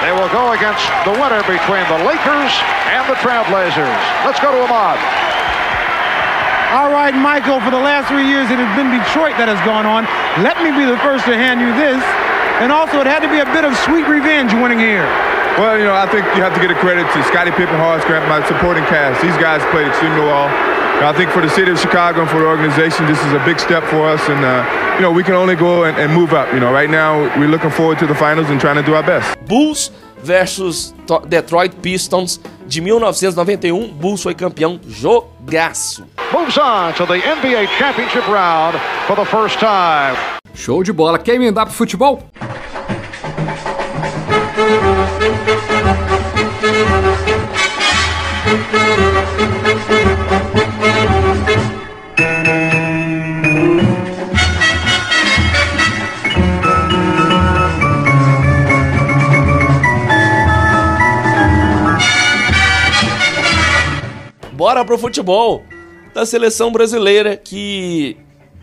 They 0.04 0.12
will 0.12 0.28
go 0.28 0.52
against 0.52 0.84
the 1.08 1.16
winner 1.16 1.40
between 1.48 1.88
the 1.88 2.04
Lakers 2.04 2.52
and 2.92 3.08
the 3.08 3.16
Trailblazers. 3.24 3.96
Let's 4.28 4.36
go 4.38 4.52
to 4.52 4.60
Ahmad. 4.68 5.00
All 6.76 6.92
right, 6.92 7.16
Michael, 7.16 7.56
for 7.64 7.72
the 7.72 7.80
last 7.80 8.12
three 8.12 8.28
years 8.28 8.52
it 8.52 8.60
has 8.60 8.68
been 8.76 8.92
Detroit 8.92 9.40
that 9.40 9.48
has 9.48 9.56
gone 9.64 9.88
on. 9.88 10.04
Let 10.44 10.60
me 10.60 10.68
be 10.76 10.84
the 10.84 11.00
first 11.00 11.24
to 11.24 11.32
hand 11.32 11.64
you 11.64 11.72
this. 11.72 12.04
And 12.60 12.68
also, 12.68 13.00
it 13.00 13.08
had 13.08 13.24
to 13.24 13.32
be 13.32 13.40
a 13.40 13.48
bit 13.52 13.64
of 13.64 13.72
sweet 13.88 14.04
revenge 14.04 14.52
winning 14.52 14.80
here. 14.80 15.08
Well, 15.56 15.80
you 15.80 15.88
know, 15.88 15.96
I 15.96 16.04
think 16.04 16.28
you 16.36 16.44
have 16.44 16.52
to 16.52 16.60
get 16.60 16.68
a 16.68 16.76
credit 16.76 17.08
to 17.16 17.18
Scottie 17.32 17.52
Pippen, 17.56 17.80
Horace 17.80 18.04
Grant, 18.04 18.28
my 18.28 18.44
supporting 18.44 18.84
cast. 18.92 19.24
These 19.24 19.36
guys 19.40 19.64
played 19.72 19.88
extremely 19.88 20.20
well. 20.20 20.52
I 20.98 21.12
think 21.12 21.30
for 21.30 21.42
the 21.42 21.48
city 21.50 21.70
of 21.70 21.78
Chicago 21.78 22.22
and 22.22 22.30
for 22.30 22.40
the 22.40 22.46
organization, 22.46 23.06
this 23.06 23.22
is 23.24 23.32
a 23.32 23.44
big 23.44 23.60
step 23.60 23.84
for 23.84 24.08
us, 24.08 24.20
and 24.28 24.42
uh, 24.44 24.96
you 24.96 25.02
know 25.02 25.12
we 25.12 25.22
can 25.22 25.34
only 25.34 25.54
go 25.54 25.84
and, 25.84 25.96
and 25.98 26.12
move 26.12 26.32
up. 26.32 26.52
You 26.52 26.58
know, 26.58 26.72
right 26.72 26.88
now 26.88 27.20
we're 27.38 27.48
looking 27.48 27.70
forward 27.70 27.98
to 27.98 28.06
the 28.06 28.14
finals 28.14 28.48
and 28.50 28.58
trying 28.58 28.76
to 28.76 28.82
do 28.82 28.94
our 28.94 29.02
best. 29.02 29.38
Bulls 29.46 29.90
versus 30.24 30.94
Detroit 31.28 31.74
Pistons 31.82 32.40
de 32.66 32.80
1991. 32.80 33.88
Bulls 33.88 34.22
foi 34.22 34.34
campeão 34.34 34.80
jogaço. 34.88 36.04
Moves 36.32 36.56
on 36.56 36.92
to 36.94 37.06
the 37.06 37.20
NBA 37.20 37.68
championship 37.78 38.26
round 38.26 38.76
for 39.06 39.16
the 39.16 39.24
first 39.24 39.58
time. 39.60 40.16
Show 40.54 40.82
de 40.82 40.92
bola. 40.92 41.18
Quer 41.18 41.34
emendar 41.34 41.66
pro 41.66 41.74
futebol? 41.74 42.22
Bora 64.76 64.84
pro 64.84 64.98
futebol 64.98 65.64
da 66.12 66.26
seleção 66.26 66.70
brasileira 66.70 67.34
que 67.34 68.14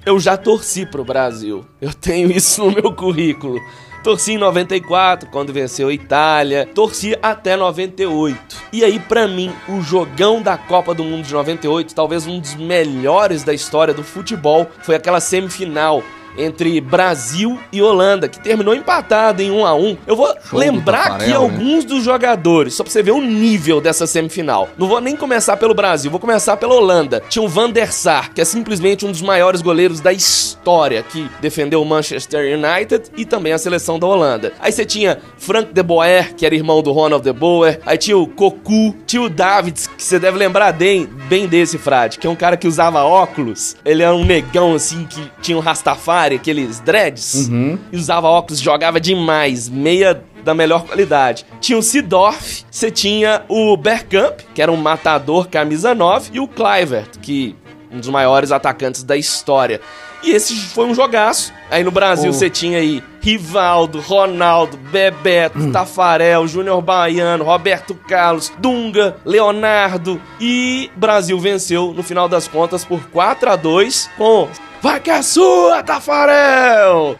eu 0.05 0.19
já 0.19 0.37
torci 0.37 0.85
pro 0.85 1.03
Brasil. 1.03 1.65
Eu 1.81 1.91
tenho 1.91 2.29
isso 2.37 2.63
no 2.63 2.71
meu 2.71 2.93
currículo. 2.93 3.59
Torci 4.03 4.33
em 4.33 4.37
94, 4.37 5.27
quando 5.31 5.51
venceu 5.51 5.87
a 5.87 5.93
Itália. 5.93 6.69
Torci 6.71 7.17
até 7.19 7.57
98. 7.57 8.37
E 8.71 8.83
aí, 8.83 8.99
para 8.99 9.27
mim, 9.27 9.51
o 9.67 9.81
jogão 9.81 10.39
da 10.39 10.55
Copa 10.55 10.93
do 10.93 11.03
Mundo 11.03 11.25
de 11.25 11.33
98, 11.33 11.95
talvez 11.95 12.27
um 12.27 12.39
dos 12.39 12.53
melhores 12.53 13.43
da 13.43 13.51
história 13.51 13.91
do 13.91 14.03
futebol, 14.03 14.69
foi 14.83 14.93
aquela 14.93 15.19
semifinal 15.19 16.03
entre 16.37 16.79
Brasil 16.81 17.59
e 17.71 17.81
Holanda, 17.81 18.27
que 18.27 18.39
terminou 18.39 18.73
empatado 18.73 19.41
em 19.41 19.51
1 19.51 19.65
a 19.65 19.75
1 19.75 19.97
Eu 20.07 20.15
vou 20.15 20.27
Show 20.49 20.59
lembrar 20.59 21.03
Tafarel, 21.03 21.15
aqui 21.15 21.29
né? 21.29 21.35
alguns 21.35 21.85
dos 21.85 22.03
jogadores, 22.03 22.73
só 22.73 22.83
pra 22.83 22.91
você 22.91 23.03
ver 23.03 23.11
o 23.11 23.21
nível 23.21 23.79
dessa 23.81 24.07
semifinal. 24.07 24.69
Não 24.77 24.87
vou 24.87 25.01
nem 25.01 25.15
começar 25.15 25.57
pelo 25.57 25.73
Brasil, 25.73 26.09
vou 26.11 26.19
começar 26.19 26.57
pela 26.57 26.73
Holanda. 26.73 27.21
Tinha 27.29 27.43
o 27.43 27.47
Van 27.47 27.69
der 27.69 27.91
Sar, 27.91 28.33
que 28.33 28.41
é 28.41 28.45
simplesmente 28.45 29.05
um 29.05 29.11
dos 29.11 29.21
maiores 29.21 29.61
goleiros 29.61 29.99
da 29.99 30.11
história, 30.11 31.03
que 31.03 31.29
defendeu 31.41 31.81
o 31.81 31.85
Manchester 31.85 32.57
United 32.57 33.11
e 33.17 33.25
também 33.25 33.53
a 33.53 33.57
seleção 33.57 33.99
da 33.99 34.07
Holanda. 34.07 34.53
Aí 34.59 34.71
você 34.71 34.85
tinha 34.85 35.19
Frank 35.37 35.73
de 35.73 35.83
Boer, 35.83 36.33
que 36.35 36.45
era 36.45 36.55
irmão 36.55 36.81
do 36.81 36.91
Ronald 36.91 37.23
de 37.23 37.33
Boer. 37.33 37.79
Aí 37.85 37.97
tinha 37.97 38.17
o 38.17 38.27
Cocu, 38.27 38.95
tinha 39.05 39.21
o 39.21 39.29
Davids, 39.29 39.87
que 39.87 40.01
você 40.03 40.19
deve 40.19 40.37
lembrar 40.37 40.71
bem, 40.71 41.05
bem 41.05 41.47
desse, 41.47 41.77
Frade, 41.77 42.17
que 42.17 42.27
é 42.27 42.29
um 42.29 42.35
cara 42.35 42.57
que 42.57 42.67
usava 42.67 43.03
óculos. 43.03 43.75
Ele 43.83 44.03
era 44.03 44.15
um 44.15 44.23
negão, 44.23 44.73
assim, 44.75 45.05
que 45.05 45.21
tinha 45.41 45.57
um 45.57 45.61
Rastafari 45.61 46.22
aqueles 46.31 46.79
dreads, 46.79 47.49
uhum. 47.49 47.77
e 47.91 47.97
usava 47.97 48.27
óculos, 48.27 48.59
jogava 48.59 48.99
demais, 48.99 49.67
meia 49.67 50.23
da 50.43 50.53
melhor 50.53 50.85
qualidade. 50.85 51.45
Tinha 51.59 51.77
o 51.77 51.83
Sidorf, 51.83 52.65
você 52.69 52.91
tinha 52.91 53.43
o 53.47 53.75
Bergkamp, 53.77 54.41
que 54.53 54.61
era 54.61 54.71
um 54.71 54.77
matador 54.77 55.47
camisa 55.47 55.95
9, 55.95 56.31
e 56.33 56.39
o 56.39 56.47
Clivert, 56.47 57.17
que 57.21 57.55
um 57.91 57.99
dos 57.99 58.09
maiores 58.09 58.51
atacantes 58.51 59.03
da 59.03 59.15
história. 59.15 59.79
E 60.23 60.31
esse 60.31 60.55
foi 60.55 60.85
um 60.85 60.95
jogaço. 60.95 61.53
Aí 61.69 61.83
no 61.83 61.91
Brasil 61.91 62.29
oh. 62.29 62.33
você 62.33 62.49
tinha 62.49 62.77
aí 62.77 63.03
Rivaldo, 63.21 63.99
Ronaldo, 63.99 64.77
Bebeto, 64.77 65.59
hum. 65.59 65.71
Tafarel, 65.71 66.47
Júnior 66.47 66.81
Baiano, 66.81 67.43
Roberto 67.43 67.93
Carlos, 67.93 68.51
Dunga, 68.57 69.17
Leonardo. 69.25 70.19
E 70.39 70.89
Brasil 70.95 71.37
venceu 71.39 71.93
no 71.93 72.01
final 72.01 72.29
das 72.29 72.47
contas 72.47 72.85
por 72.85 73.01
4 73.09 73.51
a 73.51 73.55
2 73.57 74.09
com 74.17 74.47
Vai 74.83 74.99
que 74.99 75.09
é 75.09 75.21
sua, 75.21 75.81
Tafarel! 75.81 77.15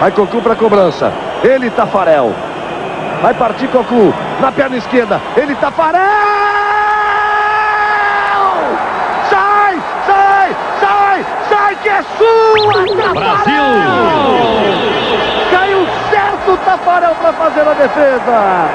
Vai 0.00 0.10
Cocu 0.10 0.42
pra 0.42 0.56
cobrança. 0.56 1.12
Ele, 1.44 1.70
Tafarel. 1.70 2.34
Vai 3.22 3.32
partir 3.32 3.68
Cocu. 3.68 4.12
Na 4.40 4.50
perna 4.50 4.76
esquerda. 4.76 5.20
Ele, 5.36 5.54
Tafarel! 5.54 6.02
Sai, 9.30 9.80
sai, 10.04 10.56
sai, 10.80 11.26
sai 11.48 11.76
que 11.76 11.88
é 11.88 12.02
sua, 12.02 12.86
Tafarel! 12.96 13.14
Brasil! 13.14 13.62
Caiu 15.52 15.86
certo 16.10 16.54
o 16.54 16.56
Tafarel 16.56 17.14
pra 17.14 17.32
fazer 17.34 17.60
a 17.60 17.72
defesa. 17.74 18.68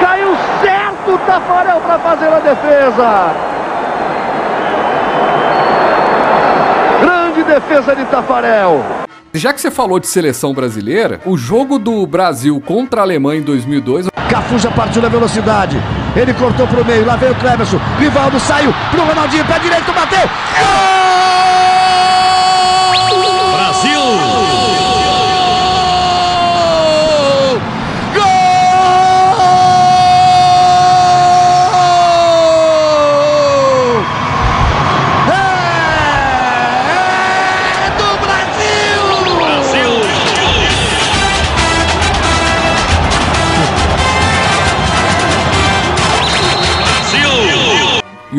Caiu 0.00 0.36
certo 0.60 1.14
o 1.14 1.18
Tafarel 1.18 1.80
pra 1.82 1.98
fazer 2.00 2.32
a 2.32 2.40
defesa. 2.40 3.53
Defesa 7.54 7.94
de 7.94 8.04
Tafarel. 8.06 8.84
Já 9.32 9.52
que 9.52 9.60
você 9.60 9.70
falou 9.70 10.00
de 10.00 10.06
seleção 10.06 10.52
brasileira, 10.52 11.20
o 11.24 11.36
jogo 11.36 11.78
do 11.78 12.06
Brasil 12.06 12.60
contra 12.60 13.00
a 13.00 13.04
Alemanha 13.04 13.40
em 13.40 13.44
2002. 13.44 14.08
Cafu 14.28 14.58
já 14.58 14.70
partiu 14.70 15.02
na 15.02 15.08
velocidade. 15.08 15.76
Ele 16.16 16.34
cortou 16.34 16.66
pro 16.66 16.84
meio. 16.84 17.04
Lá 17.04 17.16
veio 17.16 17.32
o 17.32 17.36
Cleverson. 17.36 17.78
Rivaldo 17.98 18.38
saiu 18.40 18.72
pro 18.90 19.04
Ronaldinho. 19.04 19.44
Pé 19.44 19.58
direito, 19.58 19.92
bateu. 19.92 20.28
Gol! 20.28 21.03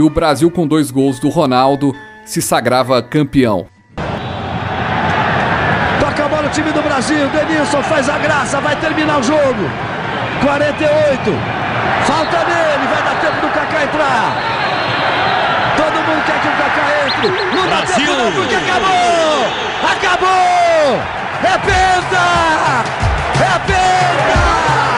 O 0.05 0.09
Brasil, 0.09 0.49
com 0.51 0.67
dois 0.67 0.91
gols 0.91 1.19
do 1.19 1.29
Ronaldo, 1.29 1.95
se 2.23 2.41
sagrava 2.41 3.01
campeão. 3.01 3.67
Toca 5.99 6.25
a 6.25 6.29
bola 6.29 6.47
o 6.47 6.49
time 6.49 6.71
do 6.71 6.81
Brasil, 6.81 7.27
Denilson 7.29 7.81
faz 7.83 8.07
a 8.09 8.17
graça, 8.17 8.61
vai 8.61 8.75
terminar 8.75 9.19
o 9.19 9.23
jogo. 9.23 9.69
48, 10.41 11.31
falta 12.05 12.37
nele, 12.37 12.87
vai 12.87 13.03
dar 13.03 13.15
tempo 13.19 13.41
do 13.41 13.47
entrar. 13.85 14.37
Todo 15.77 15.93
mundo 15.93 16.23
quer 16.25 16.39
que 16.41 16.47
o 16.47 16.51
Kaká 16.51 16.85
entre. 17.07 17.27
Não 17.55 17.67
dá 17.67 17.77
Brasil. 17.77 17.95
tempo 17.95 18.17
não, 18.17 18.31
porque 18.31 18.55
acabou! 18.55 19.45
Acabou! 19.91 21.01
É 21.43 21.57
penta! 21.57 22.25
É 23.39 23.59
penta! 23.67 24.94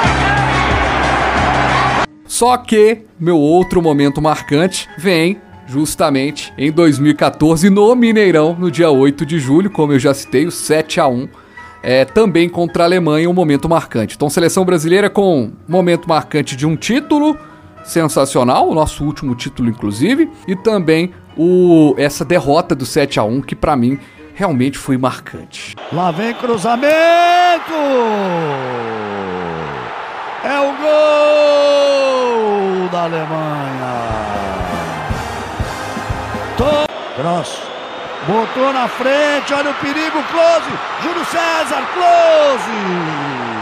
Só 2.38 2.56
que 2.56 3.00
meu 3.20 3.40
outro 3.40 3.82
momento 3.82 4.22
marcante 4.22 4.88
vem 4.96 5.42
justamente 5.66 6.54
em 6.56 6.72
2014 6.72 7.68
no 7.68 7.96
Mineirão, 7.96 8.54
no 8.54 8.70
dia 8.70 8.92
8 8.92 9.26
de 9.26 9.40
julho, 9.40 9.72
como 9.72 9.94
eu 9.94 9.98
já 9.98 10.14
citei, 10.14 10.46
o 10.46 10.52
7 10.52 11.00
a 11.00 11.08
1 11.08 11.28
é, 11.82 12.06
também 12.06 12.48
contra 12.48 12.84
a 12.84 12.86
Alemanha, 12.86 13.28
um 13.28 13.34
momento 13.34 13.68
marcante. 13.68 14.16
Então, 14.16 14.30
seleção 14.30 14.64
brasileira 14.64 15.10
com 15.10 15.52
momento 15.68 16.08
marcante 16.08 16.56
de 16.56 16.68
um 16.68 16.76
título 16.76 17.36
sensacional, 17.84 18.70
o 18.70 18.76
nosso 18.76 19.04
último 19.04 19.34
título, 19.34 19.68
inclusive, 19.68 20.30
e 20.48 20.56
também 20.56 21.12
o, 21.36 21.96
essa 21.98 22.24
derrota 22.24 22.76
do 22.76 22.86
7 22.86 23.20
a 23.20 23.24
1 23.24 23.42
que 23.42 23.56
para 23.56 23.76
mim 23.76 23.98
realmente 24.36 24.78
foi 24.78 24.96
marcante. 24.96 25.76
Lá 25.92 26.12
vem 26.12 26.36
cruzamento! 26.36 27.74
Alemanha. 33.08 33.94
To- 36.58 37.22
Gross. 37.22 37.62
Botou 38.28 38.74
na 38.74 38.88
frente, 38.90 39.54
olha 39.54 39.72
o 39.72 39.76
perigo, 39.76 40.22
close. 40.24 40.70
Júlio 41.02 41.26
César, 41.26 41.84
close. 41.94 43.57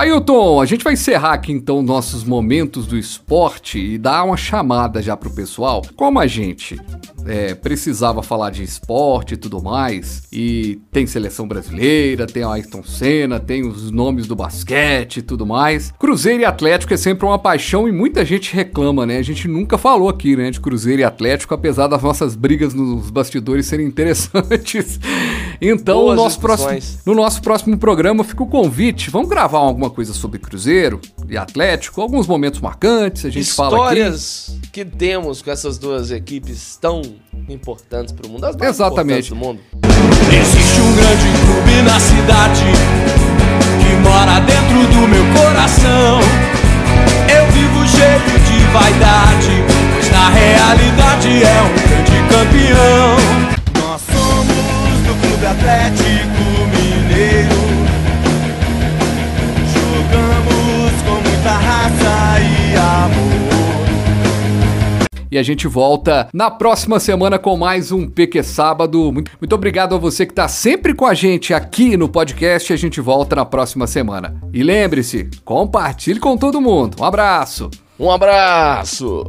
Ailton, 0.00 0.62
a 0.62 0.64
gente 0.64 0.82
vai 0.82 0.94
encerrar 0.94 1.34
aqui 1.34 1.52
então 1.52 1.82
nossos 1.82 2.24
momentos 2.24 2.86
do 2.86 2.96
esporte 2.96 3.78
e 3.78 3.98
dar 3.98 4.24
uma 4.24 4.36
chamada 4.36 5.02
já 5.02 5.14
pro 5.14 5.28
pessoal. 5.28 5.82
Como 5.94 6.18
a 6.18 6.26
gente 6.26 6.80
é, 7.26 7.54
precisava 7.54 8.22
falar 8.22 8.48
de 8.48 8.62
esporte 8.62 9.34
e 9.34 9.36
tudo 9.36 9.62
mais, 9.62 10.22
e 10.32 10.80
tem 10.90 11.06
seleção 11.06 11.46
brasileira, 11.46 12.26
tem 12.26 12.42
a 12.42 12.50
Ayrton 12.50 12.82
Senna, 12.82 13.38
tem 13.38 13.66
os 13.66 13.90
nomes 13.90 14.26
do 14.26 14.34
basquete 14.34 15.18
e 15.18 15.22
tudo 15.22 15.44
mais. 15.44 15.92
Cruzeiro 15.98 16.40
e 16.40 16.46
Atlético 16.46 16.94
é 16.94 16.96
sempre 16.96 17.26
uma 17.26 17.38
paixão 17.38 17.86
e 17.86 17.92
muita 17.92 18.24
gente 18.24 18.54
reclama, 18.54 19.04
né? 19.04 19.18
A 19.18 19.22
gente 19.22 19.46
nunca 19.46 19.76
falou 19.76 20.08
aqui, 20.08 20.34
né, 20.34 20.50
de 20.50 20.60
Cruzeiro 20.60 21.02
e 21.02 21.04
Atlético, 21.04 21.52
apesar 21.52 21.88
das 21.88 22.02
nossas 22.02 22.34
brigas 22.34 22.72
nos 22.72 23.10
bastidores 23.10 23.66
serem 23.66 23.86
interessantes. 23.86 24.98
Então, 25.60 25.98
Boas 25.98 26.18
o 26.18 26.22
nosso 26.22 26.40
próximo, 26.40 27.00
no 27.04 27.14
nosso 27.14 27.42
próximo 27.42 27.76
programa 27.76 28.24
fica 28.24 28.42
o 28.42 28.46
convite. 28.46 29.10
Vamos 29.10 29.28
gravar 29.28 29.58
alguma 29.58 29.90
coisa 29.90 30.14
sobre 30.14 30.38
Cruzeiro 30.38 31.00
e 31.28 31.36
Atlético, 31.36 32.00
alguns 32.00 32.26
momentos 32.26 32.60
marcantes, 32.60 33.26
a 33.26 33.30
gente 33.30 33.52
fala 33.52 33.68
aqui. 33.68 33.98
Histórias 33.98 34.58
que 34.72 34.84
temos 34.84 35.42
com 35.42 35.50
essas 35.50 35.76
duas 35.76 36.10
equipes 36.10 36.78
tão 36.80 37.02
importantes 37.48 38.12
para 38.12 38.26
o 38.26 38.30
mundo. 38.30 38.44
As 38.44 38.56
mais 38.56 38.76
Exatamente. 38.76 39.30
importantes 39.30 39.30
do 39.30 39.36
mundo. 39.36 39.60
Existe 40.32 40.80
um 40.80 40.96
grande 40.96 41.28
clube 41.44 41.82
na 41.82 42.00
cidade 42.00 42.64
que 43.80 44.08
mora 44.08 44.40
dentro 44.40 44.86
do 44.94 45.08
meu 45.08 45.24
coração. 45.34 46.20
Eu 47.28 47.46
vivo 47.52 47.86
cheio 47.86 48.40
de 48.40 48.64
vaidade, 48.72 49.64
pois 49.92 50.10
na 50.10 50.30
realidade 50.30 51.44
é 51.44 51.62
um 51.62 51.72
grande 51.88 52.28
campeão. 52.28 53.49
Atlético 55.46 56.42
Mineiro. 56.70 57.60
Jogamos 59.72 61.02
com 61.02 61.28
muita 61.28 61.50
raça 61.50 62.40
e 62.40 62.76
amor. 62.76 63.40
E 65.30 65.38
a 65.38 65.42
gente 65.42 65.68
volta 65.68 66.28
na 66.34 66.50
próxima 66.50 66.98
semana 66.98 67.38
com 67.38 67.56
mais 67.56 67.92
um 67.92 68.08
PQ 68.08 68.42
Sábado. 68.42 69.12
Muito, 69.12 69.30
muito 69.40 69.54
obrigado 69.54 69.94
a 69.94 69.98
você 69.98 70.26
que 70.26 70.32
está 70.32 70.48
sempre 70.48 70.92
com 70.92 71.06
a 71.06 71.14
gente 71.14 71.54
aqui 71.54 71.96
no 71.96 72.08
podcast. 72.08 72.72
A 72.72 72.76
gente 72.76 73.00
volta 73.00 73.36
na 73.36 73.44
próxima 73.44 73.86
semana. 73.86 74.34
E 74.52 74.62
lembre-se, 74.62 75.30
compartilhe 75.44 76.18
com 76.18 76.36
todo 76.36 76.60
mundo. 76.60 76.96
Um 77.00 77.04
abraço. 77.04 77.70
Um 77.98 78.10
abraço. 78.10 79.24